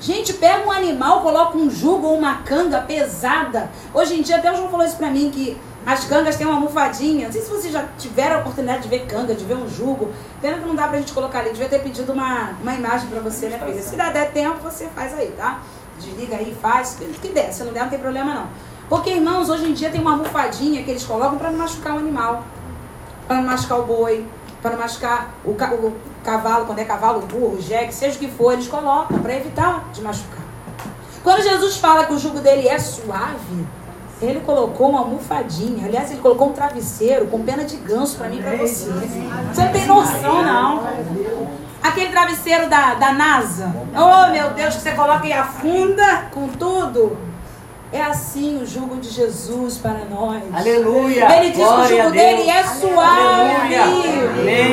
[0.00, 3.70] Gente, pega um animal, coloca um jugo ou uma canga pesada.
[3.92, 5.54] Hoje em dia, até o João falou isso pra mim, que
[5.86, 7.26] as cangas têm uma almofadinha.
[7.26, 10.10] Não sei se vocês já tiveram a oportunidade de ver canga, de ver um jugo.
[10.40, 11.50] Pena que não dá pra gente colocar ali.
[11.50, 13.82] Devia ter pedido uma, uma imagem pra você, né, filha?
[13.82, 15.60] Se der tempo, você faz aí, tá?
[15.98, 16.96] Desliga aí, faz.
[17.20, 17.52] Que der.
[17.52, 18.46] Se não der, não tem problema não.
[18.88, 21.98] Porque, irmãos, hoje em dia tem uma almofadinha que eles colocam para não machucar o
[21.98, 22.44] animal.
[23.26, 24.26] Para não machucar o boi.
[24.62, 28.54] Para não machucar o, o, cavalo, quando é cavalo, burro, jegue, seja o que for,
[28.54, 30.42] eles colocam para evitar de machucar.
[31.22, 33.66] Quando Jesus fala que o jugo dele é suave,
[34.24, 35.86] ele colocou uma almofadinha.
[35.86, 38.90] Aliás, ele colocou um travesseiro com pena de ganso para mim e para você.
[38.90, 40.86] Você não tem noção, não.
[41.82, 43.74] Aquele travesseiro da, da NASA.
[43.94, 47.16] Oh, meu Deus, que você coloca e afunda com tudo.
[47.92, 50.42] É assim o jugo de Jesus para nós.
[50.52, 51.32] Aleluia.
[51.36, 53.76] Ele diz Glória que o jugo dele é suave.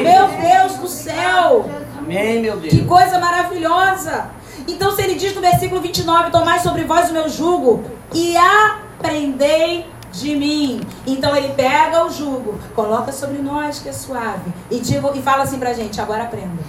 [0.02, 1.70] Meu Deus do céu.
[2.00, 2.74] Amém, meu Deus.
[2.74, 4.30] Que coisa maravilhosa.
[4.68, 7.84] Então, se ele diz no versículo 29, tomai sobre vós o meu jugo
[8.14, 10.82] e a aprendei de mim.
[11.06, 15.44] Então ele pega o jugo, coloca sobre nós que é suave e, digo, e fala
[15.44, 16.64] assim pra gente: agora aprenda.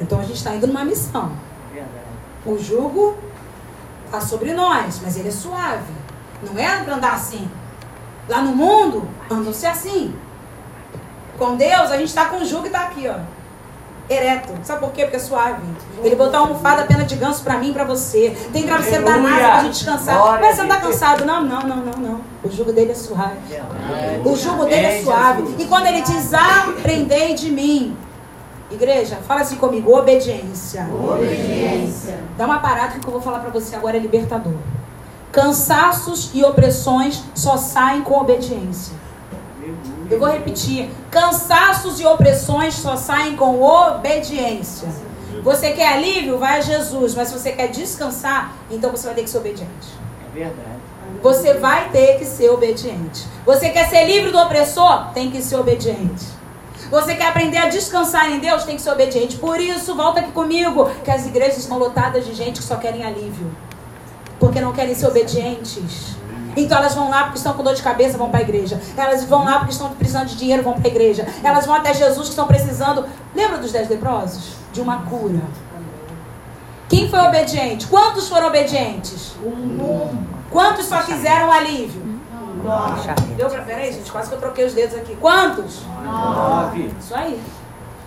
[0.00, 1.32] Então a gente está indo numa missão.
[2.46, 3.16] O jugo
[4.06, 5.92] está sobre nós, mas ele é suave.
[6.42, 7.48] Não é para andar assim.
[8.28, 10.14] Lá no mundo, andam-se assim.
[11.38, 13.33] Com Deus, a gente está com o jugo e está aqui, ó
[14.08, 14.52] ereto.
[14.62, 15.02] Sabe por quê?
[15.02, 15.62] Porque é suave.
[16.02, 18.36] Ele botou uma almofada pena de ganso para mim e pra você.
[18.52, 20.16] Tem travesseiro da NASA pra gente descansar.
[20.16, 21.24] Glória Mas você não tá cansado.
[21.24, 22.20] Não, não, não, não, não.
[22.42, 23.36] O jugo dele é suave.
[24.24, 25.54] O jugo dele é suave.
[25.58, 27.96] E quando ele diz, aprendei de mim.
[28.70, 30.88] Igreja, fala assim comigo, obediência.
[30.92, 32.18] Obediência.
[32.36, 34.54] Dá uma parada que eu vou falar para você agora é libertador.
[35.30, 38.94] Cansaços e opressões só saem com obediência.
[40.10, 44.88] Eu vou repetir: cansaços e opressões só saem com obediência.
[45.42, 46.38] Você quer alívio?
[46.38, 47.14] Vai a Jesus.
[47.14, 49.88] Mas se você quer descansar, então você vai ter que ser obediente.
[50.30, 50.84] É verdade.
[51.22, 53.26] Você vai ter que ser obediente.
[53.46, 55.12] Você quer ser livre do opressor?
[55.12, 56.26] Tem que ser obediente.
[56.90, 58.64] Você quer aprender a descansar em Deus?
[58.64, 59.36] Tem que ser obediente.
[59.36, 63.04] Por isso, volta aqui comigo, que as igrejas estão lotadas de gente que só querem
[63.04, 63.50] alívio.
[64.38, 66.16] Porque não querem ser obedientes.
[66.56, 68.80] Então elas vão lá porque estão com dor de cabeça, vão para a igreja.
[68.96, 71.26] Elas vão lá porque estão precisando de dinheiro, vão para a igreja.
[71.42, 73.04] Elas vão até Jesus que estão precisando.
[73.34, 74.54] Lembra dos dez leprosos?
[74.72, 75.40] De uma cura.
[76.88, 77.86] Quem foi obediente?
[77.86, 79.34] Quantos foram obedientes?
[80.50, 82.02] Quantos só quiseram alívio?
[83.36, 83.62] Deu pra.
[83.62, 85.16] Peraí, gente, quase que eu troquei os dedos aqui.
[85.16, 85.82] Quantos?
[86.02, 86.90] Nove.
[86.98, 87.40] Isso aí.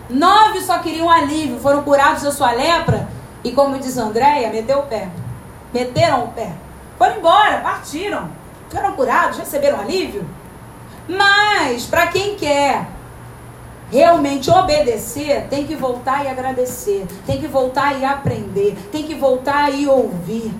[0.10, 3.08] Nove só queriam alívio, foram curados da sua lepra.
[3.44, 5.10] E como diz Andréia, meteu o pé.
[5.74, 6.54] Meteram o pé.
[6.98, 8.30] Foram embora, partiram.
[8.70, 10.26] Foram curados, receberam alívio.
[11.08, 12.88] Mas, para quem quer
[13.90, 17.06] realmente obedecer, tem que voltar e agradecer.
[17.26, 18.78] Tem que voltar e aprender.
[18.92, 20.54] Tem que voltar e ouvir.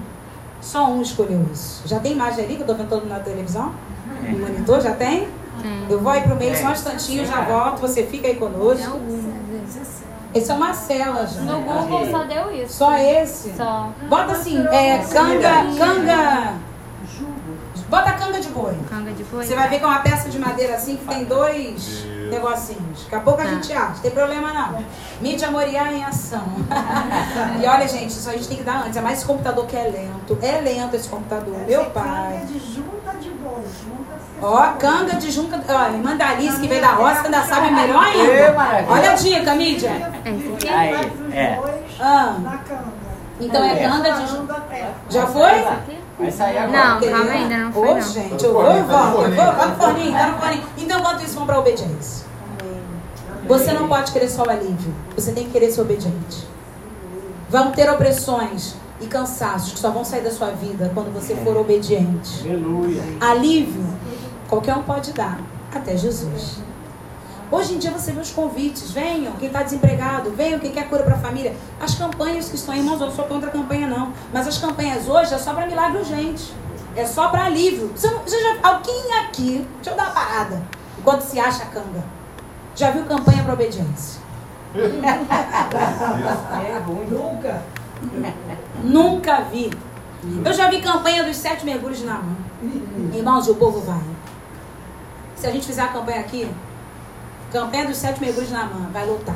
[0.62, 1.88] Só um escolheu isso.
[1.88, 3.74] Já tem imagem ali que eu estou vendo todo na televisão?
[4.30, 5.28] No monitor, já tem?
[5.90, 7.80] Eu vou aí pro meio só um instantinho, já volto.
[7.82, 9.00] Você fica aí conosco.
[10.38, 11.42] Esse é uma cela, já.
[11.42, 12.74] No Google só deu isso.
[12.74, 13.54] Só esse?
[13.56, 13.90] Só.
[14.10, 16.54] Bota assim, é, canga, canga.
[17.90, 18.76] Bota canga de boi.
[18.90, 19.46] Canga de boi.
[19.46, 23.04] Você vai ver que é uma peça de madeira assim que tem dois negocinhos.
[23.04, 23.52] Daqui a pouco a Tá.
[23.52, 24.84] gente acha, não tem problema não.
[25.22, 26.44] Mídia Moriá em ação.
[27.64, 28.98] e olha, gente, isso a gente tem que dar antes.
[28.98, 30.38] É mais esse computador que é lento.
[30.42, 31.56] É lento esse computador.
[31.66, 32.42] Meu pai.
[32.46, 33.30] de junta de
[34.42, 35.60] Ó, canga de junca.
[35.68, 38.52] Ó, irmã da Alice que veio da roça, que ainda sabe melhor ainda.
[38.54, 38.92] maravilha.
[38.92, 39.90] Olha a dica, mídia.
[39.90, 40.74] É?
[40.74, 41.60] Aí, é.
[42.00, 42.36] Ah.
[42.42, 42.98] na canga.
[43.40, 43.88] Então é É.
[43.90, 44.38] canga de
[44.70, 44.94] terra.
[45.10, 45.66] Já foi?
[46.20, 46.78] Vai sair agora.
[46.96, 48.02] Não, calma ainda, não foi Ô, não.
[48.02, 49.28] gente, eu vou e volto.
[49.30, 50.64] No forninho, no forninho.
[50.78, 52.26] Então, enquanto isso, vamos para a obediência.
[53.48, 54.94] Você não pode querer só o alívio.
[55.16, 56.48] Você tem que querer ser obediente.
[57.50, 61.56] Vão ter opressões e cansaços que só vão sair da sua vida quando você for
[61.56, 62.42] obediente.
[62.42, 63.02] Aleluia.
[63.22, 63.86] Alívio,
[64.48, 65.40] qualquer um pode dar,
[65.74, 66.58] até Jesus.
[67.50, 71.04] Hoje em dia você vê os convites, venham, quem está desempregado, venham, quem quer cura
[71.04, 71.56] para a família.
[71.80, 74.58] As campanhas que estão aí, irmãos, eu não sou contra a campanha não, mas as
[74.58, 76.54] campanhas hoje é só para milagre urgente,
[76.96, 77.92] é só para alívio.
[77.96, 80.62] Você, não, você já, alguém aqui, deixa eu dar uma parada,
[81.00, 82.04] enquanto se acha a canga,
[82.76, 84.22] já viu campanha para obediência?
[86.68, 87.06] É ruim.
[87.10, 87.62] Nunca.
[88.84, 89.72] Nunca vi.
[90.44, 92.36] Eu já vi campanha dos sete mergulhos na mão.
[93.14, 94.17] Irmãos, o povo vai.
[95.38, 96.50] Se a gente fizer a campanha aqui,
[97.52, 99.36] campanha dos sete mergulhos na mão, vai lotar.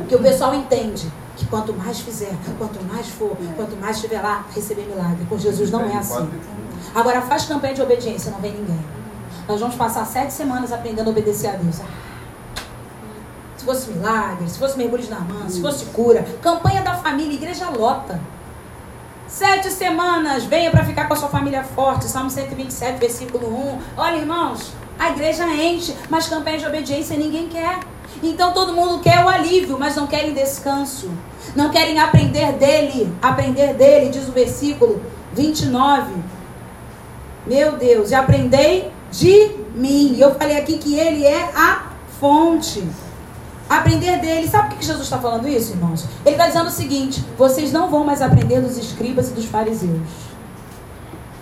[0.00, 4.44] Porque o pessoal entende que quanto mais fizer, quanto mais for, quanto mais estiver lá,
[4.54, 5.24] receber milagre.
[5.28, 6.28] Com Jesus não é assim.
[6.94, 8.80] Agora faz campanha de obediência, não vem ninguém.
[9.48, 11.80] Nós vamos passar sete semanas aprendendo a obedecer a Deus.
[11.80, 11.86] Ah,
[13.56, 17.70] Se fosse milagre, se fosse mergulhos na mão, se fosse cura, campanha da família, igreja
[17.70, 18.20] lota.
[19.26, 22.04] Sete semanas, venha para ficar com a sua família forte.
[22.04, 23.80] Salmo 127, versículo 1.
[23.96, 27.80] Olha, irmãos, a igreja enche, mas campanha de obediência ninguém quer.
[28.22, 31.10] Então todo mundo quer o alívio, mas não querem descanso.
[31.56, 33.12] Não querem aprender dele.
[33.20, 36.12] Aprender dele, diz o versículo 29.
[37.46, 40.16] Meu Deus, e aprendei de mim.
[40.18, 41.90] Eu falei aqui que ele é a
[42.20, 42.84] fonte.
[43.68, 44.46] Aprender dele.
[44.48, 46.04] Sabe por que Jesus está falando isso, irmãos?
[46.24, 50.31] Ele está dizendo o seguinte: vocês não vão mais aprender dos escribas e dos fariseus.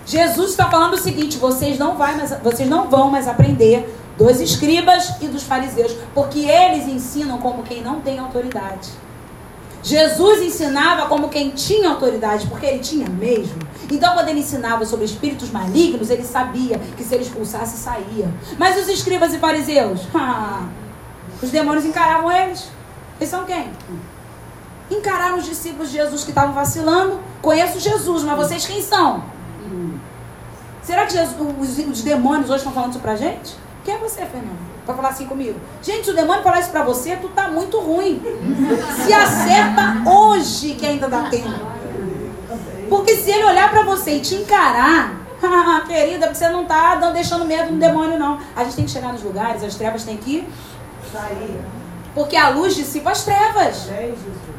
[0.05, 3.87] Jesus está falando o seguinte: vocês não, vai mais, vocês não vão mais aprender
[4.17, 8.89] dos escribas e dos fariseus, porque eles ensinam como quem não tem autoridade.
[9.83, 13.59] Jesus ensinava como quem tinha autoridade, porque ele tinha mesmo.
[13.89, 18.31] Então, quando ele ensinava sobre espíritos malignos, ele sabia que se ele expulsasse, saía.
[18.59, 20.01] Mas os escribas e fariseus?
[20.13, 20.67] Ah,
[21.41, 22.67] os demônios encaravam eles.
[23.19, 23.71] Eles são quem?
[24.91, 27.19] Encararam os discípulos de Jesus que estavam vacilando.
[27.41, 29.23] Conheço Jesus, mas vocês quem são?
[30.91, 33.55] Será que Jesus- os, os demônios hoje estão falando isso pra gente?
[33.85, 34.59] Quem é você, Fernando?
[34.85, 35.57] Pra falar assim comigo?
[35.81, 38.21] Gente, se o demônio falar isso pra você, tu tá muito ruim.
[39.05, 41.49] Se acerta hoje que ainda dá tempo.
[42.89, 47.45] Porque se ele olhar pra você e te encarar, ah, querida, você não tá deixando
[47.45, 48.37] medo no demônio, não.
[48.53, 50.49] A gente tem que chegar nos lugares, as trevas têm que ir.
[51.09, 51.61] Sair.
[52.13, 53.87] Porque a luz dissipa as trevas.
[53.89, 54.13] É.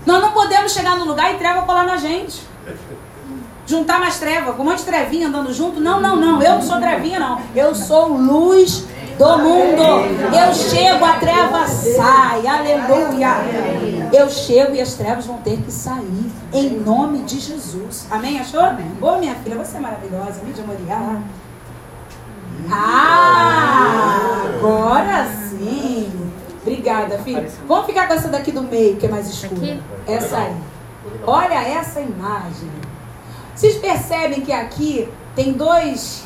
[0.06, 2.40] Nós não podemos chegar no lugar e treva colar na gente.
[3.66, 5.80] Juntar mais treva, com um monte de trevinha andando junto.
[5.80, 6.42] Não, não, não.
[6.42, 7.40] Eu não sou trevinha, não.
[7.54, 8.86] Eu sou luz
[9.18, 9.82] do mundo.
[10.34, 12.46] Eu chego, a treva sai.
[12.46, 13.36] Aleluia.
[14.12, 16.32] Eu chego e as trevas vão ter que sair.
[16.52, 18.06] Em nome de Jesus.
[18.10, 18.40] Amém?
[18.40, 18.62] Achou?
[19.00, 20.42] Ô, minha filha, você é maravilhosa.
[20.44, 21.20] Mídia Moriá.
[22.70, 26.10] Ah, agora sim.
[26.60, 27.48] Obrigada, filha.
[27.66, 29.78] Vamos ficar com essa daqui do meio, que é mais escura.
[30.06, 30.56] Essa aí.
[31.26, 32.70] Olha essa imagem.
[33.54, 36.24] Vocês percebem que aqui tem dois,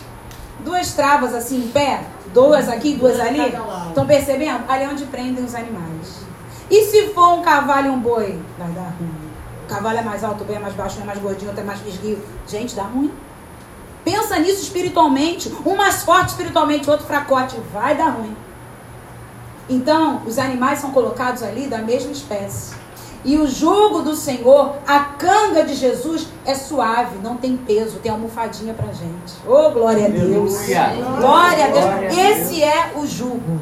[0.64, 2.04] duas travas assim em pé?
[2.32, 3.54] Duas aqui, duas ali?
[3.88, 4.64] Estão percebendo?
[4.68, 6.26] Ali é onde prendem os animais.
[6.70, 8.40] E se for um cavalo e um boi?
[8.58, 9.14] Vai dar ruim.
[9.64, 11.62] O cavalo é mais alto, o boi é mais baixo, um é mais gordinho, outro
[11.62, 12.18] é mais esguio.
[12.46, 13.12] Gente, dá ruim.
[14.04, 15.52] Pensa nisso espiritualmente.
[15.64, 17.56] Um mais forte espiritualmente, outro fracote.
[17.72, 18.36] Vai dar ruim.
[19.68, 22.74] Então, os animais são colocados ali da mesma espécie.
[23.26, 28.12] E o jugo do Senhor, a canga de Jesus, é suave, não tem peso, tem
[28.12, 29.34] almofadinha pra gente.
[29.44, 30.54] Oh, glória a Deus.
[30.54, 30.92] Aleluia.
[31.18, 31.84] Glória a Deus.
[31.84, 32.16] Glória a Deus.
[32.16, 33.60] Esse é o jugo.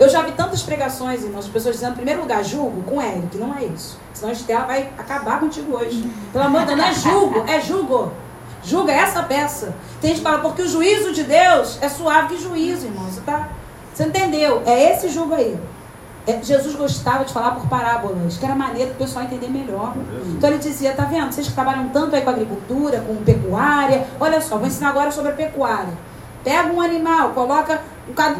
[0.00, 3.38] Eu já vi tantas pregações, irmãos, as pessoas dizendo, em primeiro lugar, julgo com Eric.
[3.38, 3.96] Não é isso.
[4.12, 6.10] Senão a Estela vai acabar contigo hoje.
[6.32, 8.12] Pelo amor de Deus, não é julgo, é julgo.
[8.64, 9.76] Julga essa peça.
[10.00, 13.04] Tem gente que fala, porque o juízo de Deus é suave que juízo, irmão.
[13.04, 13.48] Você, tá,
[13.94, 14.60] você entendeu?
[14.66, 15.56] É esse julgo aí.
[16.28, 19.94] É, Jesus gostava de falar por parábolas, que era maneiro para o pessoal entender melhor.
[20.26, 21.32] Então ele dizia, tá vendo?
[21.32, 25.32] Vocês que trabalham tanto aí com agricultura, com pecuária, olha só, vou ensinar agora sobre
[25.32, 25.94] a pecuária.
[26.44, 27.80] Pega um animal, coloca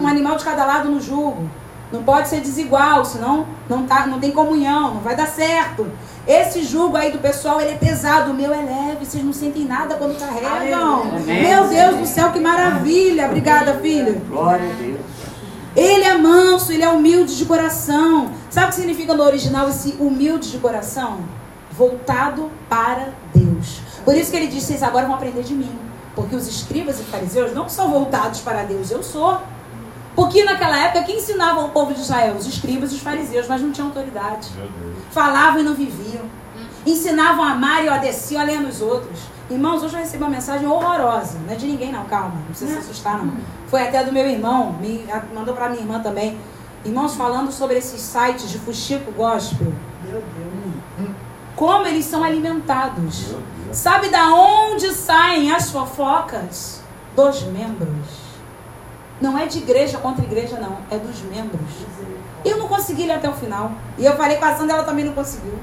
[0.02, 1.48] um, animal de cada lado no jugo.
[1.90, 5.86] Não pode ser desigual, senão não, tá, não tem comunhão, não vai dar certo.
[6.26, 9.64] Esse jugo aí do pessoal, ele é pesado, o meu é leve, vocês não sentem
[9.64, 11.06] nada quando carregam.
[11.24, 13.28] Meu Deus do céu, que maravilha.
[13.28, 14.20] Obrigada, filha.
[14.28, 15.17] Glória a Deus.
[15.78, 18.32] Ele é manso, ele é humilde de coração.
[18.50, 21.20] Sabe o que significa no original esse humilde de coração?
[21.70, 23.80] Voltado para Deus.
[24.04, 25.70] Por isso que ele diz: vocês agora vão aprender de mim.
[26.16, 29.40] Porque os escribas e fariseus não são voltados para Deus, eu sou.
[30.16, 32.34] Porque naquela época, quem ensinava o povo de Israel?
[32.34, 34.48] Os escribas e os fariseus, mas não tinham autoridade.
[35.12, 36.24] Falavam e não viviam.
[36.84, 39.20] ensinavam a amar e obedeciam além nos outros.
[39.50, 41.38] Irmãos, hoje eu recebi uma mensagem horrorosa.
[41.38, 42.34] Não é de ninguém, não, calma.
[42.34, 43.32] Não precisa se assustar, não.
[43.68, 46.38] Foi até do meu irmão, me mandou para minha irmã também.
[46.84, 49.72] Irmãos, falando sobre esses sites de fuxico gospel.
[50.04, 50.58] Meu Deus.
[51.56, 53.34] Como eles são alimentados.
[53.72, 56.82] Sabe da onde saem as fofocas?
[57.16, 58.28] Dos membros.
[59.20, 60.78] Não é de igreja contra igreja, não.
[60.90, 61.72] É dos membros.
[62.44, 63.72] Eu não consegui ir até o final.
[63.96, 65.58] E eu falei com a Sandra, ela também não conseguiu.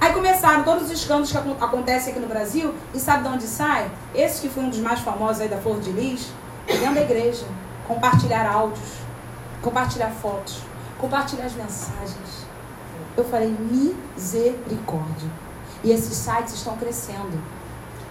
[0.00, 2.74] Aí começaram todos os escândalos que acontecem aqui no Brasil.
[2.94, 3.90] E sabe de onde sai?
[4.14, 6.28] Esse que foi um dos mais famosos aí da Flor de Lis.
[6.66, 7.46] Dentro da igreja.
[7.86, 8.88] Compartilhar áudios.
[9.60, 10.62] Compartilhar fotos.
[10.98, 12.46] Compartilhar as mensagens.
[13.16, 15.28] Eu falei, misericórdia.
[15.82, 17.40] E esses sites estão crescendo.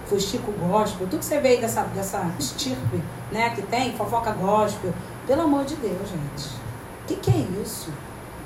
[0.07, 4.93] Foi Chico Gospel, tudo que você veio dessa, dessa estirpe, né, que tem, fofoca gospel.
[5.25, 6.47] Pelo amor de Deus, gente.
[6.47, 7.91] O que, que é isso?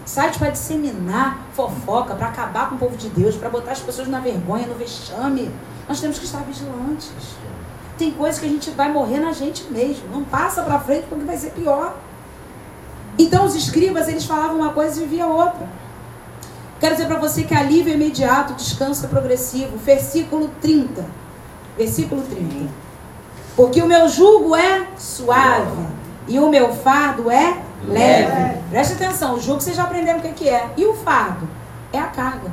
[0.06, 4.08] Site para disseminar fofoca, para acabar com o povo de Deus, para botar as pessoas
[4.08, 5.52] na vergonha, no vexame.
[5.88, 7.12] Nós temos que estar vigilantes.
[7.98, 10.10] Tem coisas que a gente vai morrer na gente mesmo.
[10.12, 11.96] Não passa para frente porque vai ser pior.
[13.18, 15.70] Então os escribas, eles falavam uma coisa e viviam outra.
[16.80, 19.78] Quero dizer para você que alívio imediato, descanso é progressivo.
[19.78, 21.06] Versículo 30.
[21.78, 22.70] Versículo 30.
[23.56, 25.86] Porque o meu jugo é suave
[26.28, 28.58] e o meu fardo é leve.
[28.70, 30.70] Preste atenção, o jugo vocês já aprenderam o que é.
[30.78, 31.48] E o fardo?
[31.92, 32.52] É a carga.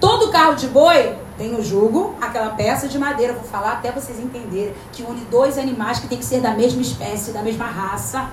[0.00, 3.32] Todo carro de boi tem o jugo, aquela peça de madeira.
[3.32, 6.82] Vou falar até vocês entenderem que une dois animais que tem que ser da mesma
[6.82, 8.28] espécie, da mesma raça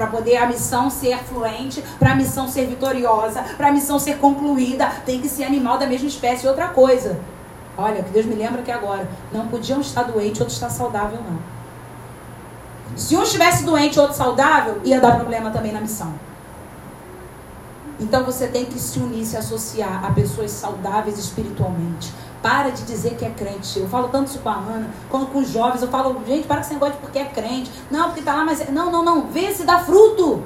[0.00, 4.16] para poder a missão ser fluente, para a missão ser vitoriosa, para a missão ser
[4.16, 6.48] concluída, tem que ser animal da mesma espécie.
[6.48, 7.20] Outra coisa,
[7.76, 11.59] olha, que Deus me lembra que agora não podiam estar doente, outro estar saudável, não.
[12.96, 16.12] Se um estivesse doente, outro saudável, ia dar problema também na missão.
[18.00, 22.12] Então você tem que se unir, se associar a pessoas saudáveis espiritualmente.
[22.42, 23.78] Para de dizer que é crente.
[23.78, 26.62] Eu falo tanto isso com a Ana, quando com os jovens, eu falo, gente, para
[26.62, 27.70] esse negócio de porque é crente.
[27.90, 28.62] Não, porque tá lá, mas.
[28.62, 29.26] É, não, não, não.
[29.26, 30.42] Vê se dá fruto.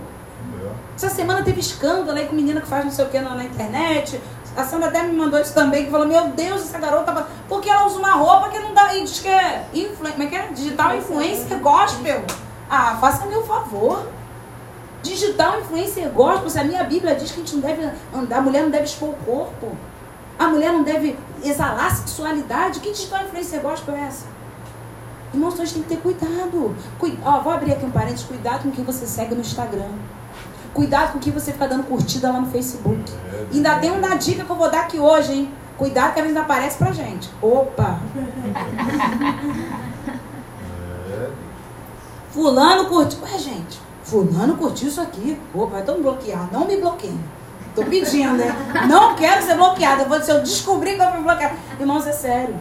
[0.97, 3.45] Essa semana teve escândalo aí com menina que faz não sei o que na, na
[3.45, 4.21] internet.
[4.57, 7.27] A Sandra até me mandou isso também, que falou, meu Deus, essa garota.
[7.49, 8.95] Porque ela usa uma roupa que não dá.
[8.95, 9.67] E diz que é.
[9.73, 10.11] Influ...
[10.11, 10.47] Como é que é?
[10.49, 12.25] Digital influencer gospel.
[12.71, 14.07] Ah, faça meu favor.
[15.03, 16.49] Digital influencer gospel.
[16.51, 18.85] Se a minha Bíblia diz que a gente não deve andar, a mulher não deve
[18.85, 19.77] expor o corpo.
[20.39, 22.81] A mulher não deve exalar sexualidade.
[22.81, 24.27] Que digital influência gospel é essa?
[25.33, 26.77] Irmãos, a gente tem que ter cuidado.
[26.99, 28.25] Cuida, ó, vou abrir aqui um parênteses.
[28.25, 29.91] Cuidado com quem você segue no Instagram.
[30.75, 33.13] Cuidado com quem você fica dando curtida lá no Facebook.
[33.53, 35.51] E ainda tem uma dica que eu vou dar aqui hoje, hein?
[35.79, 37.31] Cuidado que às vezes aparece pra gente.
[37.41, 37.99] Opa!
[42.35, 43.21] Fulano curtiu.
[43.23, 45.41] Ué, gente, fulano curtiu isso aqui.
[45.55, 46.49] Opa, então bloquear.
[46.51, 47.17] Não me bloqueie.
[47.77, 48.53] Tô pedindo, né?
[48.89, 50.03] Não quero ser bloqueada.
[50.03, 51.55] Eu vou, se eu descobrir que eu fui bloqueada.
[51.79, 52.57] Irmãos, é sério.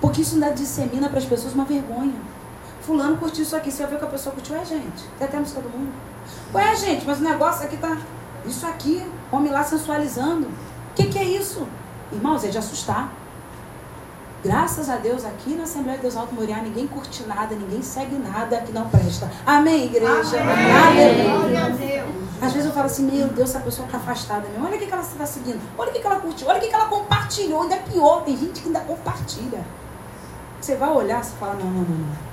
[0.00, 2.14] Porque isso ainda dissemina para as pessoas uma vergonha.
[2.80, 3.70] Fulano curtiu isso aqui.
[3.70, 4.56] Você vai ver que a pessoa curtiu.
[4.56, 5.04] É, gente.
[5.18, 5.92] Tem até a música do mundo.
[6.54, 7.96] Ué, gente, mas o negócio aqui tá.
[8.44, 10.46] Isso aqui, homem lá sensualizando.
[10.46, 11.66] O que, que é isso?
[12.12, 13.12] Irmãos, é de assustar.
[14.42, 18.16] Graças a Deus, aqui na Assembleia de Deus Alto Moriá, ninguém curte nada, ninguém segue
[18.16, 19.30] nada que não presta.
[19.44, 20.40] Amém, igreja?
[20.40, 21.30] Amém.
[21.30, 22.06] Aleluia.
[22.40, 24.64] Às vezes eu falo assim, meu Deus, essa pessoa está afastada mesmo.
[24.64, 25.60] Olha o que, que ela está seguindo.
[25.76, 26.48] Olha o que, que ela curtiu.
[26.48, 27.62] Olha o que, que ela compartilhou.
[27.62, 29.62] Ainda é pior, tem gente que ainda compartilha.
[30.58, 32.30] Você vai olhar e fala, não, não, não, não.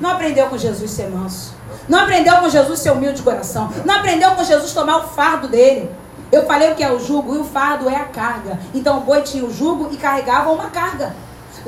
[0.00, 1.56] Não aprendeu com Jesus ser manso.
[1.88, 3.70] Não aprendeu com Jesus ser humilde de coração.
[3.84, 5.90] Não aprendeu com Jesus tomar o fardo dele.
[6.30, 8.58] Eu falei o que é o jugo e o fardo é a carga.
[8.74, 11.14] Então o boi tinha o jugo e carregava uma carga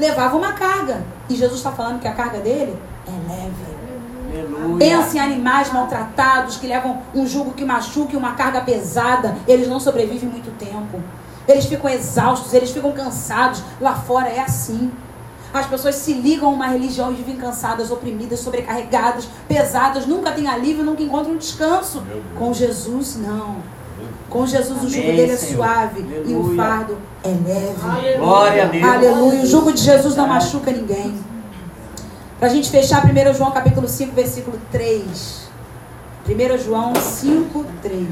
[0.01, 1.03] levava uma carga.
[1.29, 2.77] E Jesus está falando que a carga dele
[3.07, 3.81] é leve.
[4.33, 4.79] Aleluia.
[4.79, 9.37] Pensa em animais maltratados que levam um jugo que machuca e uma carga pesada.
[9.47, 11.03] Eles não sobrevivem muito tempo.
[11.47, 13.63] Eles ficam exaustos, eles ficam cansados.
[13.81, 14.91] Lá fora é assim.
[15.53, 20.47] As pessoas se ligam a uma religião e vivem cansadas, oprimidas, sobrecarregadas, pesadas, nunca têm
[20.49, 22.03] alívio, nunca encontram descanso.
[22.39, 23.57] Com Jesus, não.
[24.29, 25.57] Com Jesus Amém, o jugo dele é Senhor.
[25.57, 26.25] suave Aleluia.
[26.27, 27.75] e o fardo é leve.
[27.83, 28.19] Aleluia.
[28.19, 28.85] Glória a Deus.
[28.85, 29.43] Aleluia.
[29.43, 31.15] O jugo de Jesus não machuca ninguém.
[32.39, 35.51] Para a gente fechar, 1 João capítulo 5, versículo 3.
[36.29, 38.07] 1 João 5, 3.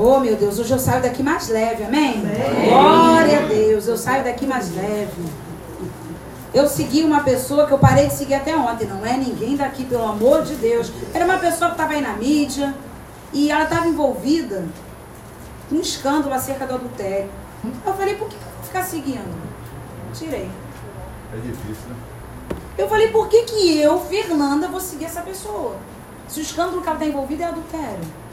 [0.00, 2.20] Oh, meu Deus, hoje eu saio daqui mais leve, amém?
[2.20, 2.68] amém?
[2.68, 5.24] Glória a Deus, eu saio daqui mais leve.
[6.54, 9.84] Eu segui uma pessoa que eu parei de seguir até ontem, não é ninguém daqui,
[9.84, 10.92] pelo amor de Deus.
[11.12, 12.72] Era uma pessoa que estava aí na mídia,
[13.32, 14.66] e ela estava envolvida
[15.68, 17.28] num escândalo acerca do adultério.
[17.84, 19.36] Eu falei, por que eu vou ficar seguindo?
[20.14, 20.48] Tirei.
[21.34, 21.96] É difícil, né?
[22.78, 25.74] Eu falei, por que, que eu, Fernanda, vou seguir essa pessoa?
[26.28, 28.27] Se o escândalo que ela está envolvida é adultério.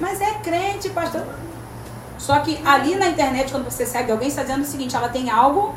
[0.00, 1.24] Mas é crente, pastor.
[2.18, 5.30] Só que ali na internet, quando você segue alguém, está dizendo o seguinte: ela tem
[5.30, 5.74] algo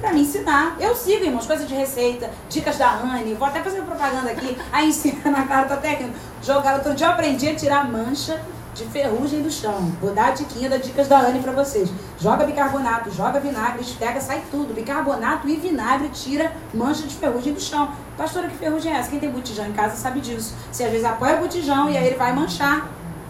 [0.00, 0.76] para me ensinar.
[0.78, 4.56] Eu sigo, irmãos, coisas de receita, dicas da Anne, vou até fazer propaganda aqui.
[4.72, 6.12] Aí ensina na cara, tô até rindo.
[6.42, 8.40] Jogar, outro dia eu aprendi a tirar mancha
[8.74, 9.90] de ferrugem do chão.
[10.00, 11.90] Vou dar a diquinha das dicas da Anne para vocês.
[12.20, 14.74] Joga bicarbonato, joga vinagre, esfrega, sai tudo.
[14.74, 17.90] Bicarbonato e vinagre tira mancha de ferrugem do chão.
[18.18, 19.08] Pastora, que ferrugem é essa?
[19.08, 20.54] Quem tem botijão em casa sabe disso.
[20.70, 22.86] Você às vezes apoia o botijão e aí ele vai manchar.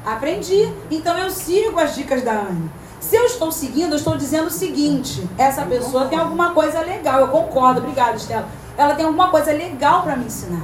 [0.07, 0.73] Aprendi.
[0.89, 2.71] Então eu sigo as dicas da Anne.
[3.01, 7.21] Se eu estou seguindo, eu estou dizendo o seguinte: essa pessoa tem alguma coisa legal.
[7.21, 8.47] Eu concordo, obrigada, Estela.
[8.79, 10.63] Ela tem alguma coisa legal para me ensinar.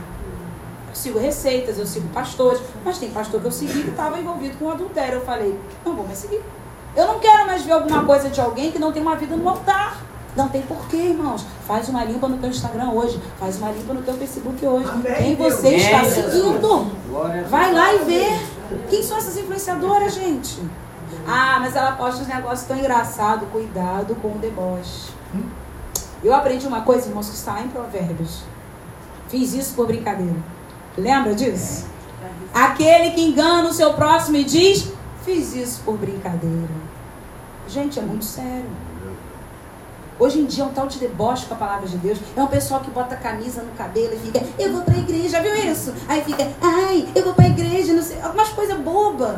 [0.88, 4.56] Eu sigo receitas, eu sigo pastores, mas tem pastor que eu segui que estava envolvido
[4.58, 5.14] com adultério.
[5.14, 6.40] Eu falei: não vou mais seguir.
[6.94, 9.48] Eu não quero mais ver alguma coisa de alguém que não tem uma vida no
[9.48, 9.96] altar.
[10.36, 11.44] Não tem porquê, irmãos.
[11.66, 13.20] Faz uma limpa no teu Instagram hoje.
[13.38, 14.88] Faz uma limpa no teu Facebook hoje.
[14.88, 15.82] Amém, Quem você Deus.
[15.82, 16.86] está seguindo?
[17.50, 18.61] Vai lá e vê.
[18.88, 20.60] Quem são essas influenciadoras, gente?
[21.26, 23.48] Ah, mas ela posta uns negócios tão engraçados.
[23.50, 25.12] Cuidado com o deboche.
[26.22, 28.42] Eu aprendi uma coisa, irmãos, que está lá em Provérbios.
[29.28, 30.36] Fiz isso por brincadeira.
[30.96, 31.86] Lembra disso?
[32.54, 34.92] Aquele que engana o seu próximo e diz:
[35.24, 36.68] Fiz isso por brincadeira.
[37.66, 38.70] Gente, é muito sério.
[40.22, 42.16] Hoje em dia é um tal de deboche com a palavra de Deus.
[42.36, 45.52] É um pessoal que bota camisa no cabelo e fica, eu vou pra igreja, viu
[45.56, 45.92] isso?
[46.06, 49.36] Aí fica, ai, eu vou pra igreja, não sei, algumas coisas bobas.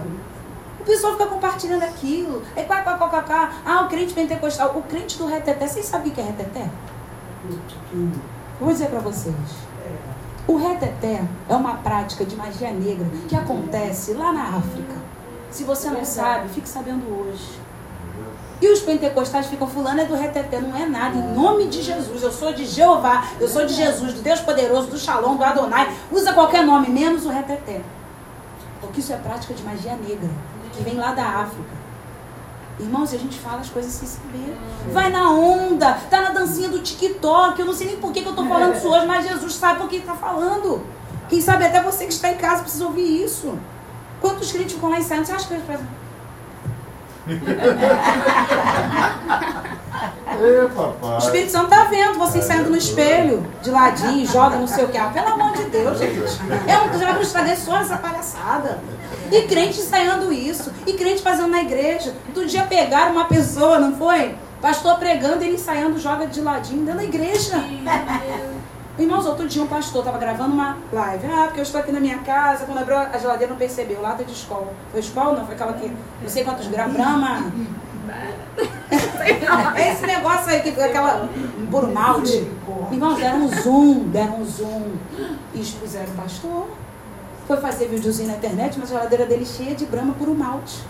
[0.79, 2.43] O pessoal fica compartilhando aquilo.
[2.55, 3.53] É quá, quá, quá, quá, quá.
[3.65, 4.77] Ah, o crente pentecostal.
[4.77, 5.67] O crente do reteté.
[5.67, 6.69] Vocês sabem o que é reteté?
[8.61, 9.35] Vou dizer para vocês.
[10.47, 14.93] O reteté é uma prática de magia negra que acontece lá na África.
[15.51, 17.64] Se você não sabe, fique sabendo hoje.
[18.61, 21.17] E os pentecostais ficam, fulano é do reteté, não é nada.
[21.17, 24.89] Em nome de Jesus, eu sou de Jeová, eu sou de Jesus, do Deus poderoso,
[24.89, 25.93] do Shalom, do Adonai.
[26.11, 27.83] Usa qualquer nome, menos o reteté.
[28.81, 30.31] Porque isso é prática de magia negra
[30.75, 31.85] que vem lá da África.
[32.79, 34.57] Irmãos, a gente fala as coisas sem saber.
[34.93, 37.59] Vai na onda, tá na dancinha do TikTok.
[37.59, 39.81] Eu não sei nem por que, que eu tô falando isso hoje, mas Jesus sabe
[39.81, 40.83] por que está falando.
[41.29, 43.57] Quem sabe até você que está em casa precisa ouvir isso.
[44.21, 45.27] Quantos crentes ficam lá ensaiando?
[45.27, 45.81] Você acha que eles?
[50.41, 51.15] Ei, papai.
[51.15, 54.89] O Espírito Santo tá vendo você saindo no espelho, de ladinho, joga não sei o
[54.89, 54.99] que.
[54.99, 56.21] Ah, pelo amor de Deus, gente.
[56.67, 58.81] É um já para só essa palhaçada.
[59.31, 60.73] E crente ensaiando isso.
[60.87, 62.15] E crente fazendo na igreja.
[62.35, 64.35] Todo dia pegaram uma pessoa, não foi?
[64.61, 67.63] Pastor pregando, ele ensaiando, joga de ladinho dentro da igreja.
[68.97, 71.27] Irmãos, outro dia um pastor estava gravando uma live.
[71.27, 74.23] Ah, porque eu estou aqui na minha casa, quando abriu a geladeira não percebeu, lata
[74.23, 74.73] de escola.
[74.93, 75.39] Foi escola?
[75.39, 77.53] Não, foi aquela que não sei quantos gramas, Brahma.
[79.77, 81.29] Esse negócio aí, que aquela
[81.71, 82.49] por malte.
[82.93, 84.93] Irmãos, deram um zoom, deram um zoom
[85.53, 86.69] e expuseram o pastor.
[87.49, 90.81] Foi fazer videozinho na internet, mas a geladeira dele cheia de brama por um malte.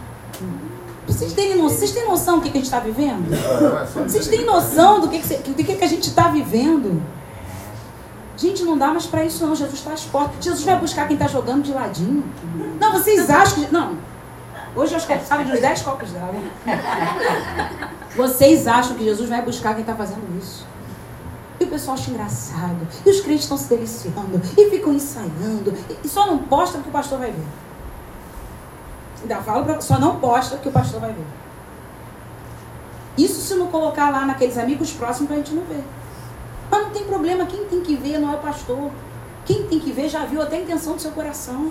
[1.07, 3.31] Vocês têm, noção, vocês têm noção do que, que a gente está vivendo?
[4.07, 7.03] Vocês têm noção do que, que, do que, que a gente está vivendo?
[8.37, 9.55] Gente, não dá mais para isso não.
[9.55, 10.45] Jesus está às portas.
[10.45, 12.25] Jesus vai buscar quem está jogando de ladinho.
[12.81, 13.73] Não, vocês acham que...
[13.73, 13.97] Não.
[14.77, 16.41] Hoje eu acho que sabe de uns 10 copos d'água.
[18.17, 20.65] Vocês acham que Jesus vai buscar quem está fazendo isso?
[21.61, 22.87] E o pessoal acha engraçado.
[23.05, 24.41] E os crentes estão se deliciando.
[24.57, 25.75] E ficam ensaiando.
[26.03, 27.47] E só não posta porque o pastor vai ver.
[29.23, 31.25] Ainda falo pra, só não posta porque o pastor vai ver.
[33.17, 35.85] Isso se não colocar lá naqueles amigos próximos para a gente não ver.
[36.75, 37.47] Mas não tem problema.
[37.47, 38.91] Quem tem que ver não é o pastor.
[39.47, 41.71] Quem tem que ver já viu até a intenção do seu coração.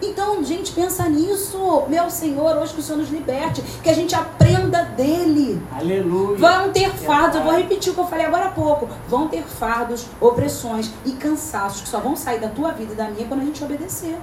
[0.00, 1.84] Então, gente, pensa nisso.
[1.88, 5.60] Meu Senhor, hoje que o Senhor nos liberte, que a gente aprenda dele.
[5.70, 6.38] Aleluia.
[6.38, 8.88] Vão ter fardos, eu vou repetir o que eu falei agora há pouco.
[9.08, 13.10] Vão ter fardos, opressões e cansaços que só vão sair da tua vida e da
[13.10, 14.16] minha quando a gente obedecer.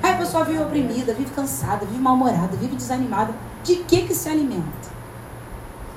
[0.00, 3.34] Aí a pessoa vive oprimida, vive cansada, vive mal-humorada, vive desanimada.
[3.64, 4.97] De que que se alimenta?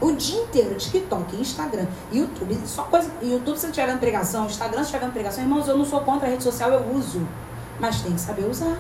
[0.02, 3.10] O dia inteiro, TikTok, Instagram, YouTube, só coisa.
[3.22, 6.32] YouTube se estiver vendo pregação, Instagram se vendo pregação, irmãos, eu não sou contra a
[6.32, 7.22] rede social, eu uso
[7.82, 8.78] mas tem que saber usar.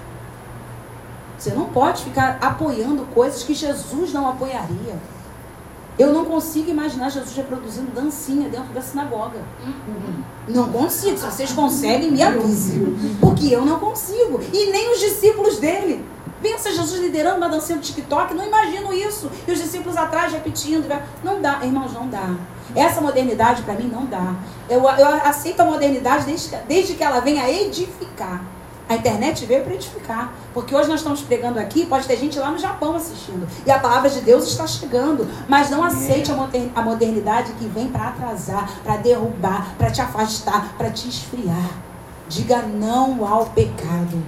[1.37, 4.95] Você não pode ficar apoiando coisas que Jesus não apoiaria.
[5.97, 9.39] Eu não consigo imaginar Jesus reproduzindo dancinha dentro da sinagoga.
[10.47, 11.17] Não consigo.
[11.17, 12.95] Se vocês conseguem, me avisem.
[13.19, 14.39] Porque eu não consigo.
[14.53, 16.05] E nem os discípulos dele.
[16.41, 19.29] Pensa Jesus liderando uma dancinha do TikTok, não imagino isso.
[19.47, 20.87] E os discípulos atrás repetindo.
[21.23, 22.35] Não dá, irmãos, não dá.
[22.75, 24.35] Essa modernidade para mim não dá.
[24.69, 28.41] Eu, eu aceito a modernidade desde, desde que ela venha edificar.
[28.89, 30.33] A internet veio para edificar.
[30.53, 33.47] Porque hoje nós estamos pregando aqui, pode ter gente lá no Japão assistindo.
[33.65, 35.27] E a palavra de Deus está chegando.
[35.47, 36.31] Mas não aceite
[36.75, 41.69] a modernidade que vem para atrasar, para derrubar, para te afastar, para te esfriar.
[42.27, 44.23] Diga não ao pecado.